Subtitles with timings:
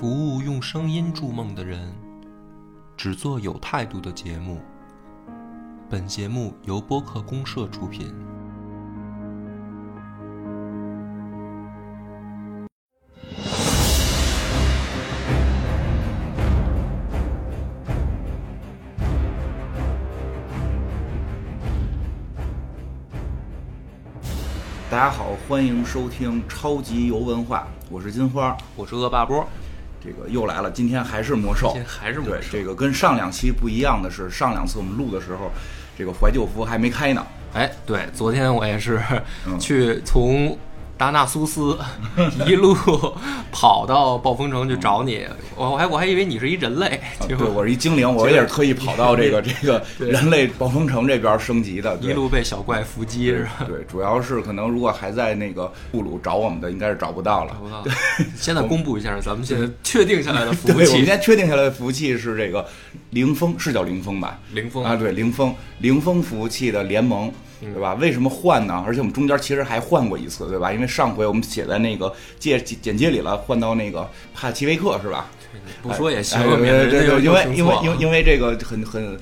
[0.00, 1.92] 服务用声音筑梦的人，
[2.96, 4.58] 只做有态度的节目。
[5.90, 8.10] 本节目由播客公社出品。
[24.90, 28.56] 大家好，欢迎收听超级游文化，我是金花。
[28.74, 29.46] 我是恶霸波，
[30.02, 35.50] 这个又来了，今天还是魔兽，今天还是魔对兽这个跟上两期不一样的是，上两次我们录的时候，
[35.98, 37.26] 这个怀旧服还没开呢。
[37.52, 39.00] 哎，对，昨天我也是
[39.46, 39.58] 嗯。
[39.58, 40.56] 去从
[41.00, 41.78] 达纳苏斯
[42.46, 42.76] 一路
[43.50, 45.26] 跑到暴风城去找你，
[45.56, 51.96] 我我还我还以为你是一人类，结果我是一精灵，我也是特意跑到这个这个 人类暴风城这边升级的。
[52.02, 53.64] 一路被小怪伏击是吧？
[53.66, 57.60] 对，主要是可能如果还在那个布鲁找我们的，应该是找不到了找。
[57.60, 57.96] 不到。
[58.36, 62.62] 现在公布一下咱们现在确定下来的服务对，我们现器，在确定下来的服务器是这个
[63.08, 64.38] 凌风，是叫凌风吧？
[64.52, 67.94] 凌风啊，对，凌风凌风服务器的联盟，嗯对吧？
[67.94, 68.82] 为什么换呢？
[68.86, 70.72] 而且我们中间其实还换过一次，对吧？
[70.72, 75.26] 因为上回我们写在那个介简介里了，换到那个帕奇维克是吧？
[75.82, 79.18] 不说也行因为因为因为因为这个很很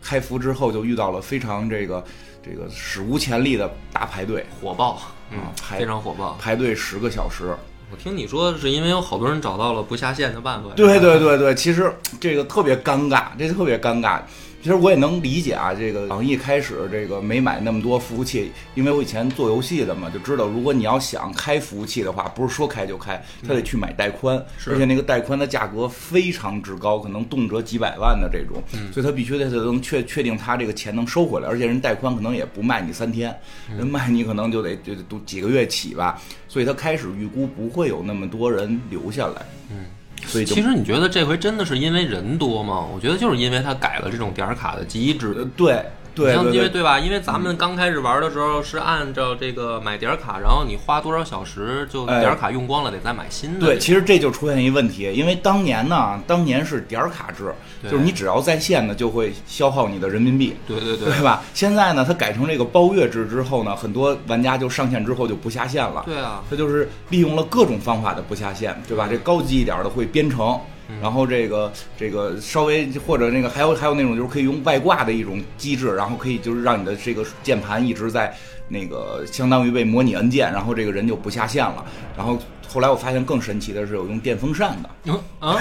[0.00, 2.04] 开服之后就遇到了非常这个
[2.44, 6.36] 这个史无前例的大排队，火爆，嗯啊，排非常火爆。
[6.40, 7.54] 排队十个小时。
[7.90, 10.70] 我听你说是因为有好多人找到了不下线的办法。
[10.74, 14.20] 对对对对，其实这个特别尴尬，这特别尴尬。
[14.62, 33.36] 其实我也能理解啊，这个网易开始这个没买那么多服务器，因为我以前做游戏的嘛，就知道如果你要想开服务器的话，不是说开就开，他得去买带宽，而且那个带宽的价格非常之高，可能动辄几百万的这种，所以他必须得能确确定他这个钱能收回来，而且人带宽可能也不卖你三天，
[33.76, 39.86] 人卖你可能就得就得都几个月起吧，所以他开始预估不会有那么多人留下来，嗯，
[40.26, 42.86] 所以其实你觉得这回真的是因为人多吗？
[42.94, 45.34] 我觉得就是因为他改了这种点儿卡的机制。
[45.36, 46.34] 呃对对。
[46.34, 46.98] 因为对吧？
[46.98, 53.66] 因为咱们刚开始玩的时候是按照这个买点儿卡，然后你花多少小时就哎点儿卡用光了，得再买新的。
[53.66, 57.52] 对，其实这就出现一问题，因为当年呢，当年是点儿卡制，
[57.82, 61.42] 就是你只要在线呢，就会消耗你的人民币，对对对对吧？
[61.54, 66.02] 现在呢，它改成这个包月制之后呢，很多玩家就上线之后就不下线了。
[66.04, 69.06] 对啊，它就是利用了各种方法的不下线，对吧？
[69.10, 70.58] 这高级一点的会编程，
[71.00, 78.34] 然后这个这个稍微或者那个还有还有那种就是可以用外挂的一种机制，然后可以就是让你的这个键盘一直在
[78.68, 81.84] 那个相当于被模拟按键，然后这个人就不下线了。
[82.16, 82.38] 然后
[82.68, 85.56] 后来我发现更神奇的是有用电风扇的，嗯啊，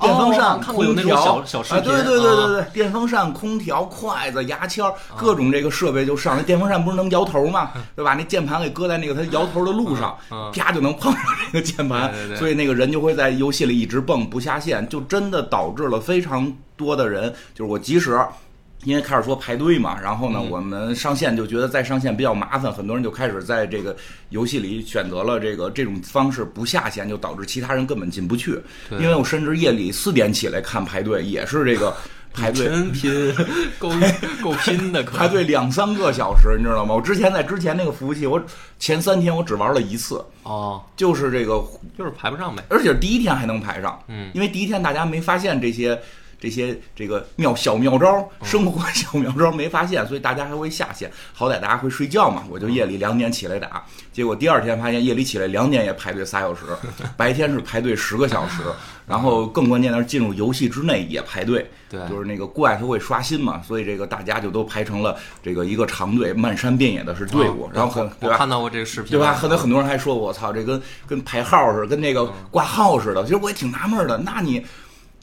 [0.00, 6.36] 电风扇、哦看过有那种空调小小视啊，频，对对对对啊，对，电风扇、空调、筷子、牙签儿，各种这个设备就上。
[6.36, 7.70] 那电风扇不是能摇头吗？
[7.94, 8.14] 对吧？
[8.14, 10.16] 那键盘给搁在那个它摇头的路上
[10.52, 11.22] 啪就能碰上
[11.52, 18.18] 这个键盘所以那个人就会在游戏里一直蹦不下线，就真的导致了非常多的人，就是我即使。
[18.84, 23.94] 因为开始说排队嘛，然后呢，嗯我们上线就觉得再上线比较麻烦，很多人就开始在这个
[24.30, 28.58] 游戏里选择了这个这种方式不下线，就导致其他人根本进不去。
[28.90, 31.94] 因为我甚至夜里四点起来看排队，也是这个
[32.34, 33.12] 排队真拼，
[33.78, 33.88] 够
[34.42, 36.92] 够拼的，可排队两三个小时，你知道吗？
[36.92, 38.42] 我之前在之前那个服务器，我
[38.80, 41.62] 前三天我只玩了一次，哦，就是这个，
[41.96, 42.64] 就是排不上呗。
[42.68, 45.96] 而且第一天还能排上，嗯，因为第一天大家没发现这些。
[46.42, 51.08] 这些这个妙小妙招，生活小妙招没发现， 所以大家还会下线。
[51.32, 53.84] 好歹大家会睡觉嘛，我就夜里两点起来打。
[54.12, 56.62] 结果第二天发现夜里起来两点也排队仨小时，
[57.16, 58.60] 白天是排队十个小时。
[59.04, 68.34] 然后更关键的是进入游戏之内也排队，对就是那个怪它会刷新嘛，所以这个大家就都排成了这个一个长队，漫山遍野的是队伍，哦然后很对吧？
[68.34, 69.34] 我看到过这个视频，对吧？
[69.34, 73.22] 很多很多人还说我操，这跟跟排号似的，跟那个挂号似的。
[73.24, 74.64] 其实我也挺纳闷的，那你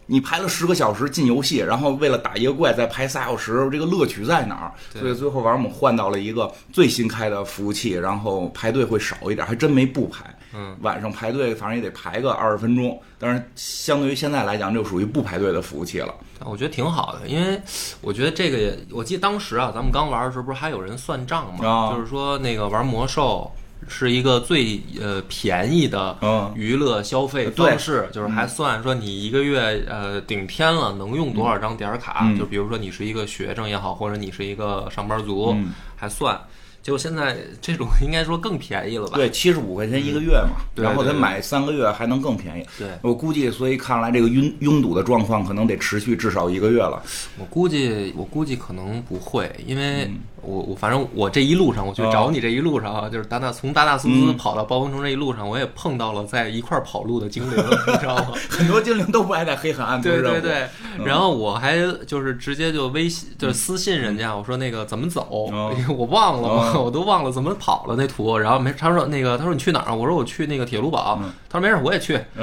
[0.10, 4.74] 你排了十个小时进游戏，然后为了打一个怪再排仨小时，这个乐趣在哪儿？
[5.00, 10.26] 所以最后玩我们换到了一个最新开的服务器，然后排队会少一点，还真没不排。
[10.52, 16.12] 嗯，晚上排队反正也得排个二十分钟，但是相对于现在来讲，就属于不排队的服务器了。
[16.44, 17.62] 我觉得挺好的，因为
[18.02, 21.68] 我觉得这个也，我记得当时啊，咱们刚玩的时候，不是还有人算账吗？
[21.68, 23.52] 啊就是说那个玩魔兽
[23.88, 36.40] 是一个最呃便宜的嗯娱乐消费方式，就是还算说你一个月呃顶天了能用多少张点卡，嗯就比如说你是一个学生也好，或者你是一个上班族，嗯还算。
[36.82, 39.18] 结果现在这种应该说更便宜了吧？
[39.18, 42.66] 对，七十五块钱一个月嘛，对然后他买三个月还能更便宜。
[42.78, 47.04] 对我估计，所以看来这个拥拥堵的状况可能得持续至少一个月了。
[47.38, 50.10] 我估计，我估计可能不会，因为
[50.42, 57.58] 我我反正我这一路上，我去找你这一路上啊，就是达纳从达纳苏斯跑到暴风城这一路上，我也碰到了在一块儿跑路的精灵，
[57.88, 58.32] 你知道吗？
[58.50, 60.22] 很多精灵都不爱在黑海岸做对。
[60.22, 60.68] 对对，
[61.06, 68.38] 然后我还就是直接就微信就是私信人家，我说那个怎么走，哦 我忘了 我都忘了怎么跑了那图。
[68.38, 69.94] 然后没他说那个他说你去哪儿啊？
[69.96, 71.20] 我说我去那个铁路堡。
[71.50, 72.20] 他说没事，我也去，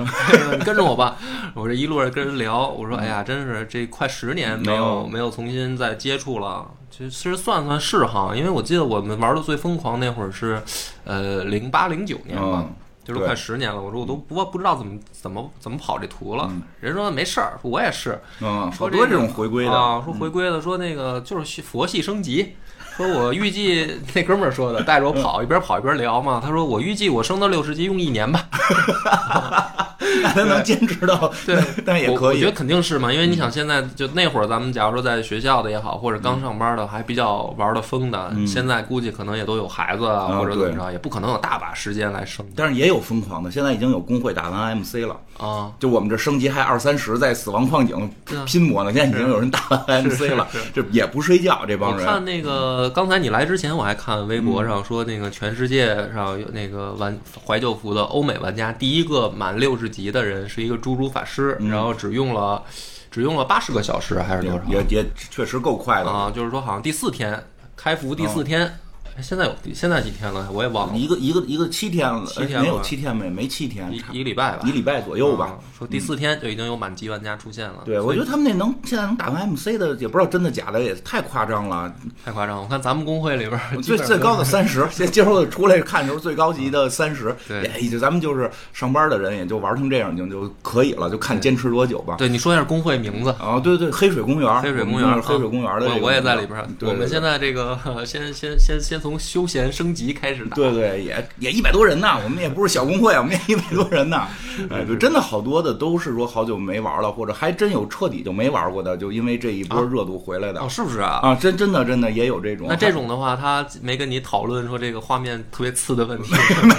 [0.58, 1.17] 你跟着我吧。
[1.55, 6.67] 我这一路上跟人聊，我说哎呀，真是这快十年没有哦没有重新再接触了。
[6.91, 10.61] 其实算算是哈，因为我记得我们玩的最疯狂那会儿是，
[11.05, 12.64] 呃，零八零九年吧。
[12.67, 12.75] 嗯
[13.06, 16.49] 就是快十年了，我说我都不不知道怎么怎么怎么跑这图了。
[16.50, 19.70] 嗯人说没事儿，说我也是，嗯，好说多这种回归的。
[19.70, 22.56] 啊，说回归的，说那个就是佛系升级。
[22.96, 26.40] 说我预计那哥们儿说的，带着我跑，一边跑一边聊嘛。
[26.44, 28.44] 他说我预计我升到六十级用一年吧。
[30.22, 32.16] 那他能坚持到，对，但 也可以。
[32.16, 45.16] 我我觉得肯定是嘛，因为你想现在就那会儿咱们假如说在学校的也好，或者刚上班的还比较玩的疯的，现在估计可能也都有孩子啊，啊或者怎么着，也不可能有大把时间来升但是也有疯狂的，现在已经有工会打完 MC 了。
[45.38, 45.72] 啊。
[45.78, 48.08] 就我们这升级还二三十，在死亡矿井
[48.46, 52.06] 拼搏呢，现在已经有人打完 MC 了是是，这也不睡觉，这帮人。
[52.06, 62.62] 看那个刚才你来之前，我还看微博上说，那个全世界上有那个玩怀旧服的欧美玩家，第一个满六十级的人是一个猪猪法师，然后只用了
[63.11, 64.65] 只用了八十个小时还是多少？
[64.69, 67.43] 也也确实够快的，啊，就是说好像第四天
[67.75, 68.79] 开服第四天，哎
[69.23, 70.49] 现在有现在几天了？
[70.53, 75.59] 我也忘了，一个一个一个七天了，七天没有七天没没七天，一一个礼拜吧，一礼拜左右吧啊。
[75.79, 77.83] 说第四天就已经有满级玩家出现了。
[77.85, 81.93] 对，我觉得他们那能现在能打完 MC 的，也不知道真的假的，也太夸张了。
[82.25, 82.63] 太夸张了。
[82.63, 92.17] 我看咱们工会里边儿最最高的三十，现今儿我出来看的时候，最高级的三十，对也就咱们就是上班的人，也就玩成这样，已经就可以了，就看坚持多久吧。
[92.17, 93.31] 对你说一下工会名字。
[93.39, 100.56] 啊，对对，黑水公园，黑水公园黑水公园的这个我我也在里边我们现在这个 先先先先从休闲升级开始打。
[100.56, 104.23] 对对，也也一百多人呢，我们也不是小工会啊，我们也一百多人呢。
[104.70, 111.20] 哎，就，真的好多的都是说好久没玩了，或者还真有彻底就没玩过的，就因为这一波热度回来的哦，是不是啊？
[111.23, 112.67] 啊，真真的真的也有这种。
[112.69, 116.32] 那这种的话，他没跟你讨论说这个画面特别次的问题。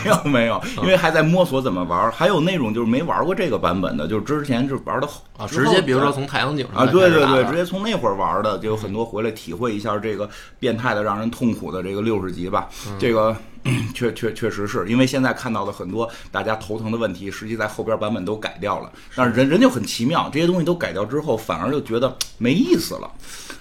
[0.03, 2.11] 没有没有，因为还在摸索怎么玩。
[2.11, 5.07] 还有那种就是没玩过这个版本的，就是之前就玩的
[5.37, 10.27] 啊，直接比如说从太阳井上啊，对对对，直接从那会儿玩的，就有很多回来体会一下这个
[10.59, 12.69] 变态的、让人痛苦的这个六十级吧。
[12.99, 13.35] 这个
[13.93, 18.91] 确确确实是因为现在看到的很多大家头疼的问题，实际在后边版本都改掉了。
[19.15, 23.11] 但是人人就很奇妙，这些东西都改掉之后，反而就觉得没意思了。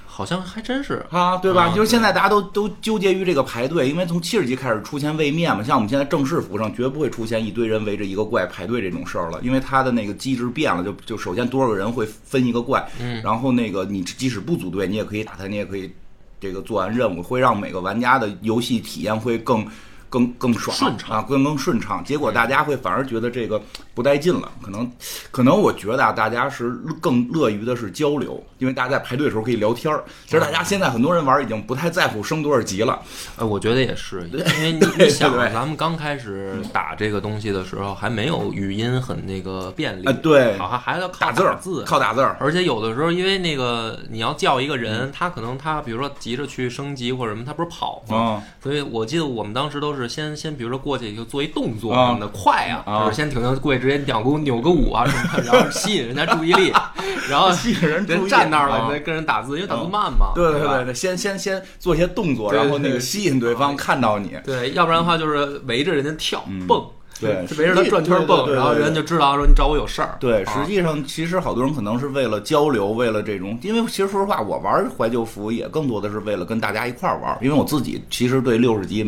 [0.06, 1.04] 好像还真是。
[1.10, 1.64] 啊，对吧？
[1.64, 15.92] 啊就是现在大家都都纠结于这个排队，因为从七十级开始出现位面嘛，像我们现在正式服上绝不会出现一堆人围着一个怪排队这种事儿了，因为它的那个机制变了，就就首先多少个人会分一个怪，嗯，然后那个你即使不组队，你也可以打他，你也可以
[16.40, 19.66] 这个做完任务，会让每个玩家的游戏体验会更。
[20.08, 22.02] 更更爽顺畅啊，更更顺畅。
[22.04, 23.60] 结果大家会反而觉得这个
[23.94, 24.90] 不带劲了，可能
[25.30, 26.70] 可能我觉得啊，大家是
[27.00, 30.04] 更乐于的是交流，因为大家在排队的时候可以聊天儿。
[30.24, 33.00] 其实大家现在很多人玩已经不太在乎升多少级了，
[33.36, 48.16] 呃，我觉得也是， 因为你你想啊，咱们刚开始打这个东西的时候，还没有语音很那个便利啊，对，好像还要靠打字儿，字，靠打字儿，而且有的时候，因为那个你要叫一个嗯人，他可能他比如说急着去升级或者什么，他不是跑吗？
[48.16, 56.73] 啊所以我记得我们当时都是先先比如说过去就做一动作啊什么的，快啊，啊就是先停停过去直接扭个扭个舞啊什么的，然后吸引人家注意力，
[57.30, 64.32] 然后吸引人站那儿了，再跟人打字，因为打字慢嘛，对对对对，先先先做一些动作，然后那个吸引对方看到你。
[64.44, 70.18] 对，要不然的话就是围着人家跳蹦，嗯对就围着他转圈蹦，然后人就知道说你找我有事儿。
[70.20, 79.02] 对，啊实际上其实好多人可能是为了交流，为了这种，因为其实说实话，我玩怀旧服也更多的是为了跟大家一块儿玩，因为我自己其实对六十级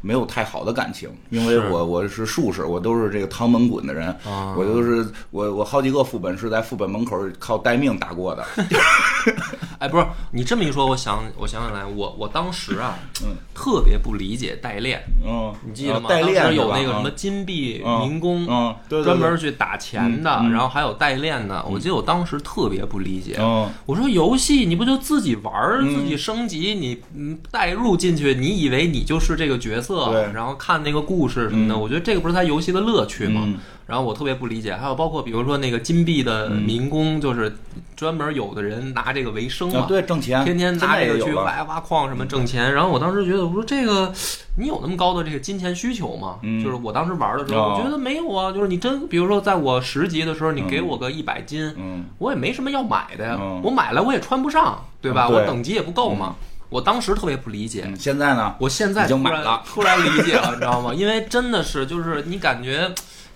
[0.00, 4.54] 没有太好的感情，因为是我我是术士，我都是这个唐门滚的人，啊。
[4.56, 8.44] 我就是我我好几个副本是在副本门口靠待命打过的，
[9.80, 16.06] 哎，不是你这么一说，我想我想起来，我我当时啊，嗯特别不理解代练，嗯，你记得吗？
[16.06, 18.46] 代练当时有那个什么嗯金币嗯民工，
[18.88, 21.64] 专门去打钱的，然后还有代练的。
[21.66, 25.52] 我记得我当时特别不理解，嗯我说游戏你不就自己玩
[25.88, 33.48] 自己升级，你嗯代入进去，你以为你就是这个角色，然后看那个故事什么的，嗯我觉得这个不是他游戏的乐趣吗？
[33.90, 37.52] 嗯然后我特别不理解，还有包括比如说那个金币的民工，就是
[37.96, 42.72] 专门有的人拿这个为生嘛，啊，对，挣钱，天天拿这个去挖挖矿什么挣钱。
[42.72, 44.12] 然后我当时觉得，我说这个
[44.56, 46.36] 你有那么高的这个金钱需求吗？
[46.42, 48.52] 嗯就是我当时玩的时候，哦我觉得没有啊。
[48.52, 55.28] 就是你真，比如说在我十级的时候，你给我个一百金，嗯我也没什么要买的呀，嗯我买来我也穿不上，对吧？
[55.28, 56.36] 我等级也不够嘛。
[56.68, 58.54] 我当时特别不理解，嗯，现在呢？
[58.60, 60.94] 我现在已经买了突然理解了，你知道吗？
[60.94, 62.88] 因为真的是，就是你感觉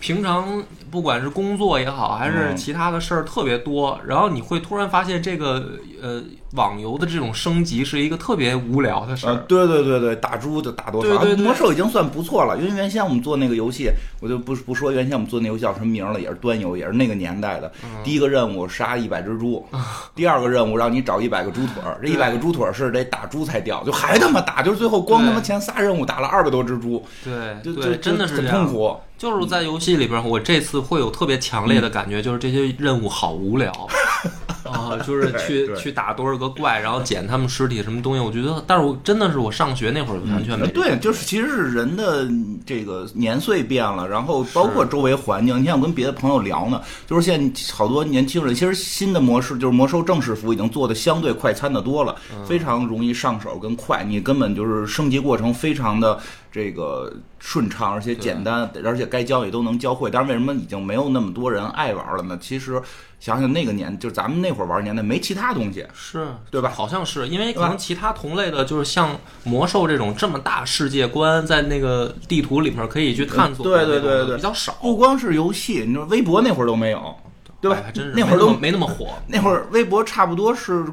[0.04, 9.38] 平常不管是工作也好，还是嗯其他的事儿特别多，然后你会突然发现这个呃网游的这种升级是一个特别无聊的事呃，儿。
[9.49, 11.08] 对对对对，打猪就打多少？
[11.08, 17.73] 对对对魔兽已经算不错了，因为原先我们做那个游戏，我就不不说原先我们做那游戏叫什么名了，也是端游，也是那个年代的。
[17.82, 19.66] 嗯第一个任务杀一百只猪，
[20.14, 28.66] 第二个任务让你找一百个猪腿儿，这一百个猪腿儿是得打猪才掉，就还他妈打，就是最后光他妈前仨任务打了二百多只猪，对就就对，真的是很痛。
[28.66, 28.94] 苦。
[29.25, 33.73] 就是在游戏里边，我这次会有特别强烈的感觉，就是这些任务好无聊
[34.71, 38.21] 啊，就是去去打多少个怪，然后捡他们尸体什么东西。
[38.21, 42.28] 我觉得，但是我真的是我上学那会儿完全没嗯对，就是其实是人的
[42.66, 45.59] 这个年岁变了，然后包括周围环境。
[45.59, 56.19] 你像我跟别的朋友聊呢，就是现在好多年轻人，其实新的模式就是魔兽正式服已经做的相对快餐的多了，嗯非常容易上手跟快，你根本就是升级过程非常的
[56.54, 60.08] 这个顺畅，而且简单，而且该教也都能教会。
[60.08, 62.38] 但是为什么已经没有那么多人爱玩了呢？
[62.40, 62.80] 其实
[63.18, 66.28] 想想那个年，就是咱们那会儿玩年代没其他东西，是。
[66.52, 66.70] 对吧？
[66.73, 74.37] 好像是因为可能其他同类的，就是像魔兽这种这么大世界观，在那个地图里面可以去探索对对对对。
[74.37, 77.16] 比较少，不光是游戏，你说微博那会儿都没有，
[77.61, 77.78] 对吧？
[77.78, 79.08] 哎还真是那会儿都没那么火。
[79.26, 80.84] 那会儿微博差不多是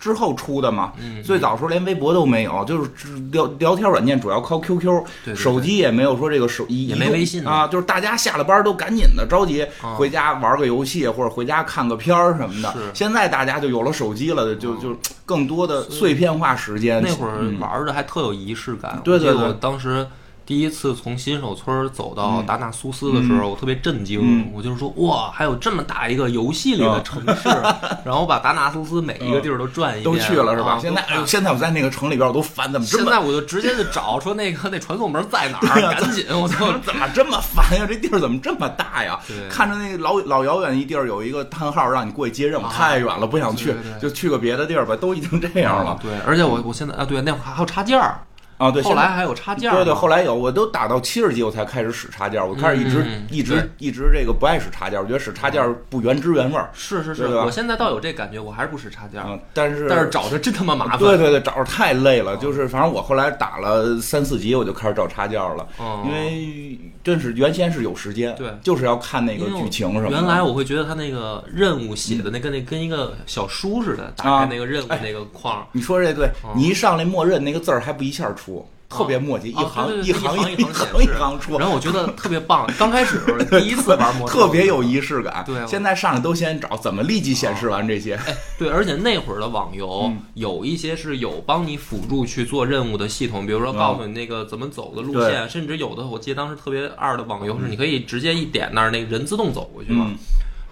[0.00, 9.94] 之后出的嘛，嗯最早时候连微博都没有，就是只聊聊天软件主要靠 QQ，对对手机也没有说这个手一也没微信啊，就是大家下了班都赶紧的着急啊。
[9.96, 12.74] 回家玩个游戏或者回家看个片儿什么的。
[12.94, 17.02] 现在大家就有了手机了，就就更多的碎片化时间。
[17.02, 17.60] 那会儿嗯。
[17.60, 18.98] 玩的还特有仪式感。
[19.04, 19.52] 对对对。
[19.60, 20.06] 当时
[20.50, 24.18] 第一次从新手村走到达纳苏斯的时候，我特别震惊。
[24.20, 27.48] 嗯我就是说，哇，还有这么大一个游戏里的城市，
[28.04, 30.72] 然后把达纳苏斯每一个地儿都转一遍，都去了是吧？
[30.72, 36.66] 啊现在现在我在那个城里边我都烦，怎么这么现在我就直接就找说那个那传送门在哪儿， 啊赶紧我操！
[36.84, 37.86] 怎么这么烦呀？
[37.88, 39.16] 这地儿怎么这么大呀？
[39.48, 44.96] 看着那老老遥远一地儿有一个叹号，让你过去接任务，啊太远了，不想去对对，对就去个别的地儿吧。
[44.96, 48.18] 都已经这样了对，而且我我现在啊，对，那会儿还有插件儿，
[48.60, 48.70] 啊！
[48.70, 56.68] 对，后来还有插件儿，对对，后来有，我都打到七十级我才开始使插件，我开始一直嗯一直一直这个不爱使插件，我觉得使插件不原汁原味儿。
[56.74, 60.98] 是是是，我现在倒有这感觉，我还是不使插件儿，嗯，但是但是找着真他妈麻烦。
[60.98, 62.36] 对对对，找着太累了。
[62.36, 70.10] 就是反正我后来打了三四级，我就开始找插件了，哦因为真是原先是有时间，对就是要看那个剧情什么。
[70.10, 78.49] 原来我会觉得他那个任务写的那跟那跟一个小书似的，打啊开那个任务哎那个框，你说这对，嗯你一上来默认那个字儿还不一下出，
[78.88, 82.68] 特别墨迹，一哦行一行一行行显示一行出，然后我觉得特别棒。
[82.76, 85.44] 刚开始 第一次玩魔兽，特别有仪式感。
[85.46, 88.16] 对现在上来都先找怎么立即显示完这些。
[88.16, 100.06] 哎，对，而且那会儿的网游、嗯有一些是有帮你辅助去做任务的系统，比如说嗯告诉你那个怎么走的路线，甚至有的我记得当时特别二的网游是你可以直接一点那儿，那人自动走过去嘛。
[100.08, 100.16] 嗯，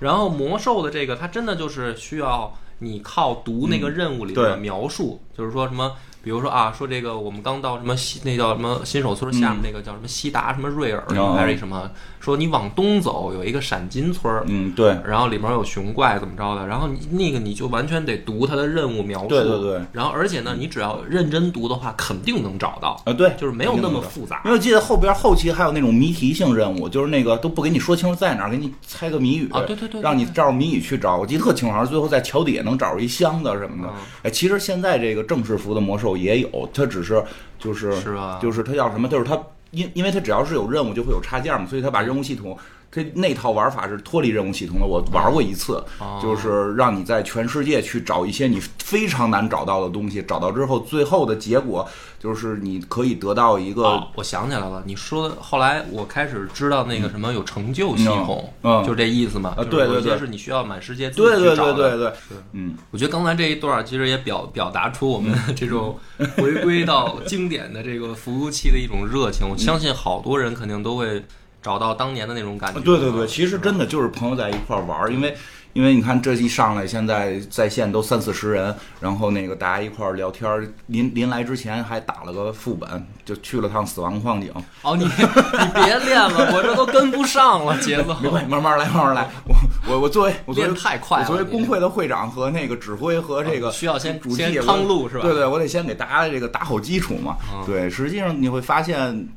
[0.00, 11.34] 然后魔兽的这个，它真的就是需要你靠读那个任务里的描述，就是说什么，比如说啊，说这个我们刚到什么西，那叫什么新手村下面那个叫什么西达什么瑞尔，哦。
[11.38, 14.44] 还是什么，说你往东走有一个闪金村儿。
[14.48, 19.80] 嗯，对，然后里面有熊怪怎么着的，然后你那个你就完全得读它的任务描述，对对对。
[19.92, 24.42] 然后而且呢，你只要认真读的话，肯定能找到，啊，对，就是没有那么复杂。
[24.44, 24.50] 因。
[24.50, 31.16] 为我记得后边后期还有那种谜题性任务，就是那个都不给你说清楚在哪儿，给你猜个谜语啊对对对对让你照着谜语去找。
[31.16, 33.92] 我记得特清楚，好像最后在桥底下能找着一箱子什么的。
[33.92, 34.04] 嗯。
[34.24, 37.22] 哎，其实现在这个正式服的魔兽也有，他只是
[37.58, 39.08] 就是是吧就是他要什么？
[39.08, 39.38] 就是他
[39.70, 42.56] 因因为他只要是有任务就会有插件嘛，所以他把任务系统。
[42.90, 51.86] 它那套玩法是脱离任务系统的，我玩过一次，哦就是让你在全世界去找一些你非常难找到的东西，找到之后，最后的结果
[52.18, 59.54] 就是你可以得到一个哦，我想起来了，你说的后来我开始知道那个什么有成就系统，嗯嗯就这意思嘛。
[59.56, 61.54] 啊对对对是你需要满世界对对。
[61.54, 62.12] 对对对，
[62.52, 65.98] 嗯，我觉得刚才这一段其实也表表达出我们这种
[66.36, 69.46] 回归到经典的这个服务器的一种热情。
[69.46, 71.22] 我相信好多人肯定都会
[71.62, 72.80] 找到当年的那种感觉。
[72.80, 75.36] 对对对，其实真的就是朋友在一块儿玩儿，因为
[75.74, 84.50] 因为你看这一上来，现在在线都三四十人，然后那个大家一块儿聊天儿，临临来之前还打了个副本，就去了趟死亡矿井。
[84.82, 88.16] 哦，你 你别练了，我这都跟不上了 节奏。
[88.22, 89.28] 没关系，慢慢来，慢慢来。
[89.46, 89.54] 我
[89.92, 97.36] 我我作为我作为太快了我作为工会的会长和那个指挥和这个需要先主先题趟路是吧对对，我得先给大家这个打好基础嘛。
[97.52, 99.28] 嗯对，实际上你会发现。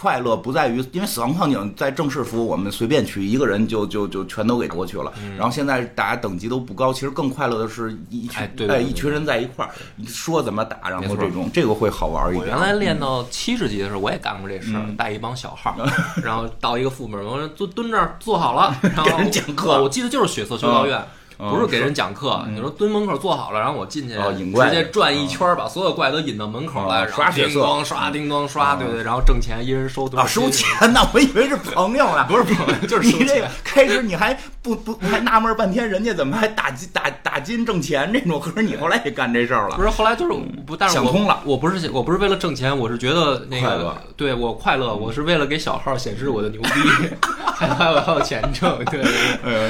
[0.00, 5.12] 快乐不在于，因为死亡矿井在正式服，我们随便去一个人就就就全都给过去了。
[5.36, 9.70] 然后现在大家等级都不高，其实更快乐的是一群哎一群人在一块儿，
[10.06, 12.40] 说怎么打，然后这种这个会好玩一点。
[12.40, 15.76] 我原来练到七十级的时候，我也干过这事儿，嗯带一帮小号，
[16.24, 20.98] 然后到一个副本，我说蹲蹲这儿坐好了， 然后给人讲课我记得就是血色修道院。
[21.40, 31.00] 嗯不是给人讲课，你说蹲门口坐好了，然后我进去哦引怪直接转一圈儿，把所有怪都引到门口来，刷血色咣刷叮咣刷，对对，然后挣钱，一人收多啊，少收钱呢？
[31.14, 38.38] 我以为是朋友呢， 不是朋友 就是收你这个钱开始你还不不还纳闷半天，人家怎么还打金打打金挣钱这种？
[38.38, 39.82] 可是你后来也干这事儿了不。
[39.82, 40.32] 是，后来就是
[40.66, 46.68] 不，但是想通了我不是我不是为了挣钱，我是觉得那个对我快乐，我是为了给小号显示我的牛逼，
[47.54, 49.02] 还还有还有钱挣，对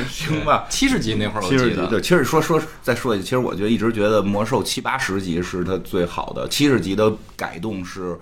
[0.09, 0.67] 行吧。
[0.69, 8.19] 七十级那会儿我记得，七十级对，其实说说再说一句，其实我觉得一直觉得魔兽七八十级是它最好的，七十级的改动是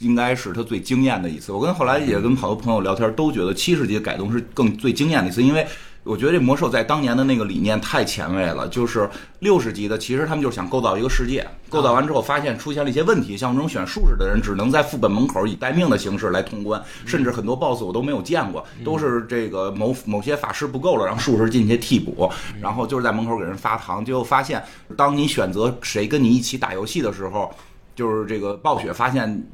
[0.00, 1.52] 应该是它最惊艳的一次。
[1.52, 5.66] 我跟后来也跟好多朋友聊天，都觉得七十级的改动是更最惊艳的一次，因为。
[6.06, 9.10] 我觉得这魔兽在当年的那个理念太前卫了，就是
[9.40, 24.62] 六十级的，其实他们就是想构造一个世界，构造完之后发现出现了一些问题，像这种选术士的人只能在副本门口以待命的形式来通关，甚至很多 BOSS 我都没有见过，都是这个某某些法师不够了，让术士进去替补，然后就是在门口给人发糖，结果发现
[24.96, 27.52] 当你选择谁跟你一起打游戏的时候，
[27.96, 29.44] 就是这个暴雪发现。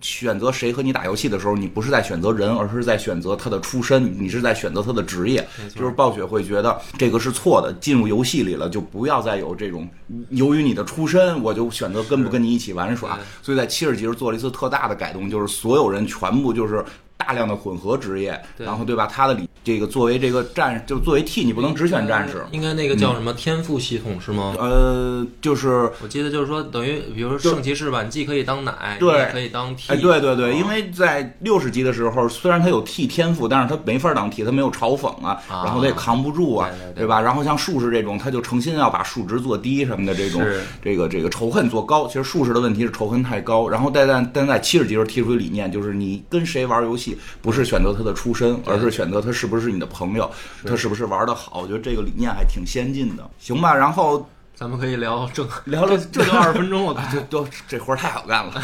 [0.00, 5.46] 选择谁和你打游戏的时候，你不是在选择人，而是在选择他的出身，你是在选择他的职业。
[5.74, 9.88] 就是暴雪会觉得这个是错的，进入游戏里了就不要再有这种
[10.30, 13.18] 由于你的出身，我就选择跟不跟你一起玩耍。
[13.42, 16.84] 所以在七十级时做了一次特大的改动，就是所有人全部就是。
[17.20, 19.06] 大量的混合职业，然后对吧？
[19.06, 22.42] 他的理这个作为这个战，就作为 T，你不能只选战士。
[22.50, 24.54] 应该那个叫什么天赋系统是吗？
[24.58, 29.92] 呃，就是我记得就是说，等于比如说圣骑士吧，你既可以当奶，对可以当 T。
[29.92, 37.20] 哎，对对对，哦因为在六十级的时候，虽然他有 T 天赋，但是他没法当 T，他没有嘲讽啊，啊然后他也扛不住啊，对吧？
[37.20, 40.42] 然后像术士这种，他就诚心要把数值做低什么的，这种
[40.82, 42.06] 这个这个仇恨做高。
[42.06, 47.09] 其实术士的问题是仇恨太高，然后但但但在七十级时候提出的理念就是，你跟谁玩游戏，
[47.42, 50.30] 不是选择他的出身，而是选择他是不是你的朋友，
[50.66, 51.60] 他是不是玩的好。
[51.60, 53.74] 我觉得这个理念还挺先进的，行吧？
[53.74, 54.28] 然后
[54.60, 57.00] 咱们可以聊正聊聊这就二十分钟，我 靠。
[57.10, 58.62] 这都这活儿太好干了。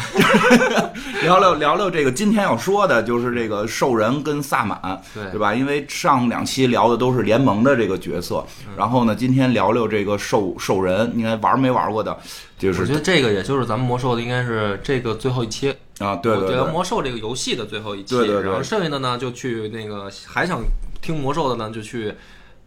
[1.23, 4.79] 聊聊聊聊这个今天要说的就是这个兽人跟萨满，
[5.15, 5.55] 对对吧？
[5.55, 8.45] 因为上两期聊的都是联盟的这个角色，
[8.77, 12.15] 然后呢，今天聊聊这个兽兽人，应该玩没玩过的，
[12.59, 18.15] 就是我觉得这个也就是咱们魔兽的，应该是这个最后一期，啊，对对对，魔兽这个游戏的最后一期。
[18.15, 20.61] 对对对然后剩下的呢，就去那个还想
[21.01, 22.13] 听魔兽的呢，就去。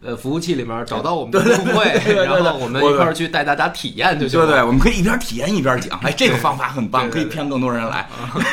[0.03, 4.47] 呃，服务器里面找到我们的优惠，对对对然后我们一块儿去带大家体验就行了。
[4.47, 8.09] 对对，我们可以一边体验一边讲，哎，这个方法很棒，可以骗更多人来。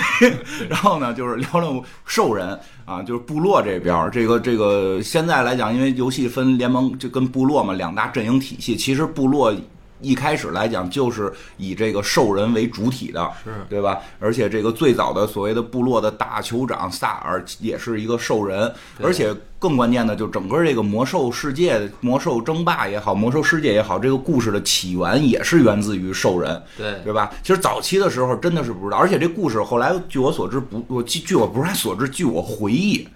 [0.68, 9.54] 然后呢，就是聊聊兽人啊，就是部落这边儿，这个这个现在来讲，因为游戏分联盟就跟部落嘛，两大阵营体系，其实部落。
[10.00, 13.98] 一开始来讲，就是以这个兽人为主体的，是对吧？
[14.20, 27.30] 而且这个最早的所谓的部落的大酋长萨尔也是一个兽人，而且更关键的，就整个这个魔兽世界、魔兽争霸也好，魔兽世界也好，这个故事的起源也是源自于兽人，对对吧？
[27.42, 33.06] 其实早期的时候真的是不知道，而且这故事后来据我所知不，我据据我不是所知，据我回忆。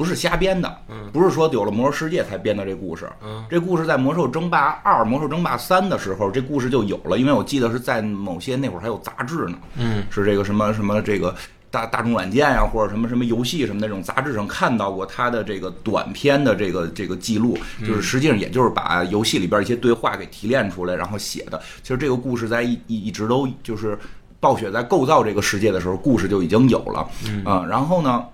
[0.00, 0.78] 不是瞎编的，
[1.12, 3.06] 不是说有了魔兽世界才编的这故事。
[3.22, 11.34] 嗯这故事在魔兽争霸二、魔兽争霸三的时候，这故事就有了，因为我记得是在某些那会儿还有杂志呢，嗯，是这个什么什么这个
[11.70, 21.60] 大大众软件呀、或者什么什么游戏什么那种杂志上看到过他的这个短篇的这个这个记录，就是实际上也就是把游戏里边一些对话给提炼出来，然后写的。
[21.82, 23.98] 其实这个故事在一一一直都就是
[24.40, 27.06] 暴雪在构造这个世界的时候，故事就已经有了，
[27.44, 28.24] 嗯、然后呢，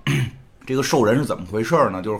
[0.66, 2.02] 这个兽人是怎么回事呢？
[2.02, 2.18] 就是。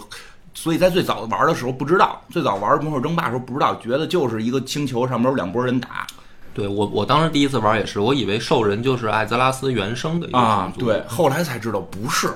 [0.59, 6.07] 所以在最早玩的时候不知道，最早玩魔兽争霸的时候不知道，觉得就是一个星球上面有两拨人打
[6.55, 10.87] 对我我当时第一次玩也是，我以为兽人就是艾泽拉斯原生的一个啊种，族。
[10.87, 12.29] 对，后来才知道不是，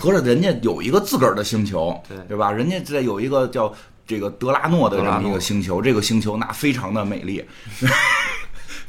[0.00, 2.50] 合着人家有一个自个儿的星球，对对吧？
[2.50, 3.70] 人家这有一个叫
[4.06, 7.44] 这个德拉诺的这么一个星球，这个星球那非常的美丽。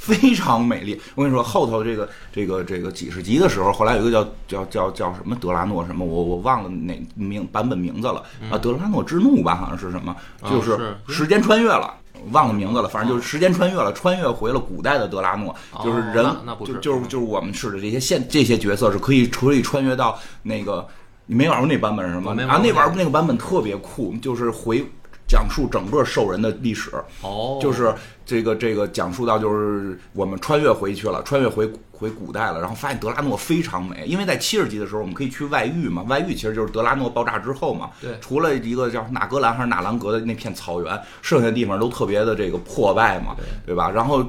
[0.08, 8.24] 非常美丽， 我跟你说，后头这个这个这个几十集的时候，后来有一个叫叫叫叫什么德拉诺什么，我我忘了哪名版本名字了。
[8.50, 11.93] 啊，德拉诺之怒吧，好像是什么，哦就是时间穿越了。
[12.32, 16.80] 忘了名字了，反正就是时间穿越了，穿越回了古代的德拉诺，哦就是人那那不就是。
[16.80, 20.86] 就是就是我们是的这些现这些角色是可以可以穿越到那个，
[21.28, 22.32] 你没玩过那版本是吗？
[22.50, 24.84] 啊，过那玩那个版本特别酷，就是回
[25.28, 27.94] 讲述整个兽人的历史，哦，就是
[28.26, 43.36] 这个这个讲述到就是我们穿越回去了，穿越回回古代了，然后发现德拉诺非常美，因为在七十集的时候我们可以去外域嘛，外域其实就是德拉诺爆炸之后嘛，对除了一个叫纳格兰还是纳兰格的那片草原，剩下的地方都特别的这个破败嘛，
[43.66, 43.90] 对吧？
[43.90, 44.26] 然后。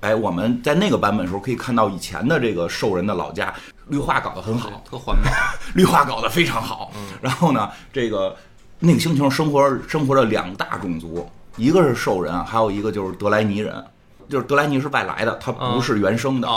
[0.00, 3.54] 哎，我们在那个版本的时候可以看到以前的这个兽人的老家，
[3.88, 5.30] 绿化搞得很好，特环保。
[5.74, 6.92] 绿化搞得非常好。
[7.22, 8.36] 然后呢，这个
[8.84, 13.84] 那个星球生活生活着两大种族，一个是兽人，还有一个就是德莱尼人。
[14.26, 16.48] 就是德莱尼是外来的，他不是原生的，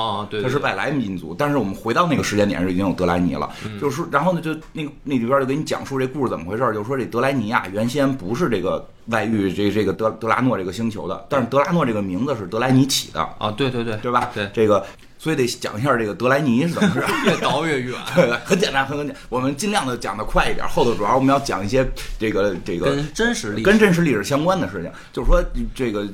[0.41, 1.35] 他是外来民族。
[1.37, 3.47] 但是我们回到那个时间点是已经有德莱尼了，
[3.79, 14.31] 就是说，然后呢，就那个那里边就给你讲述这故事怎么回事，就是说这德莱尼啊，原先不是这个外域这这个德德拉诺这个星球的，但是德拉诺这个名字是德莱尼起的啊，对对对，对吧？
[14.33, 14.83] 对，这个
[15.27, 21.85] 所以得讲一下这个德莱尼是怎么回事， 越倒越远， 对，很简单，很简单，我们尽量的讲的快一点，后头主要我们要讲一些
[22.17, 25.43] 这个这个跟真实历史跟真实历史相关的事情，就是说
[25.75, 26.07] 这个。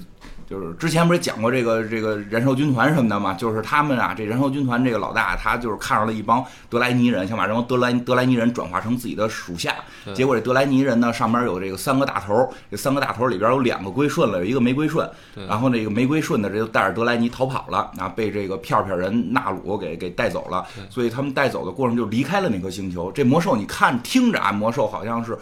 [0.54, 3.34] 就是之前不是讲过这个这个燃烧军团什么的嘛？
[3.34, 9.74] 就是他们啊，这燃烧军团这个老大，他就是看上了一帮德莱尼人，想把这帮德莱德莱尼人转化成自己的属下。
[10.14, 15.10] 结果这德莱尼人呢，上面有这个三个大头，这三个大头里边有两个归顺了，有一个没归顺。
[15.48, 20.64] 然后那个没归顺的，这就带着德莱尼逃跑了，啊，被这个片片人纳鲁给给带走了。
[20.88, 23.12] 所以他们带走的过程就离开了那颗星球。
[23.12, 25.36] 这魔兽，你看听着啊，魔兽好像是。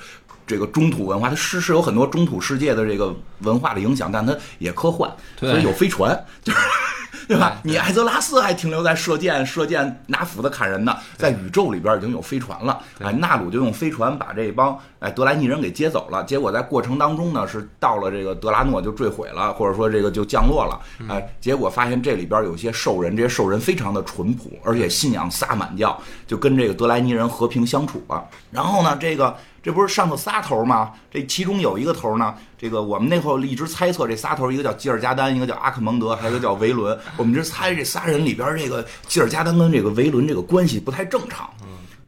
[0.51, 5.09] 这个中土文化，它是是有很多中土世界的这个文化的影响，但它也科幻，
[5.39, 6.11] 所以有飞船，
[6.43, 6.59] 就是
[7.27, 7.61] 对吧？
[7.63, 12.77] 你艾泽拉斯还停留在射箭、射箭拿斧子砍人呢，在宇宙里边已经有飞船了。
[12.99, 16.23] 哎，纳鲁就用飞船把这帮哎德莱尼人给接走了。
[16.25, 20.81] 结果在过程当中呢，是到了这个德拉诺就坠毁了，或者说这个就降落了。
[21.07, 28.25] 哎，结果发现这里边有些兽人，这些兽人非常的淳朴，而且信仰萨满教，就跟这个德莱尼人和平相处了。
[28.51, 29.33] 然后呢，这个。
[29.63, 30.91] 这不是上头仨头吗？
[31.11, 36.97] 这其中有一个头呢，这个我们那会儿一直猜测这仨头，一个叫吉尔加丹，一个叫阿克蒙德，还有一个叫维伦。
[37.17, 41.49] 我们这猜这仨人里边，这个吉尔加丹跟这个维伦这个关系不太正常。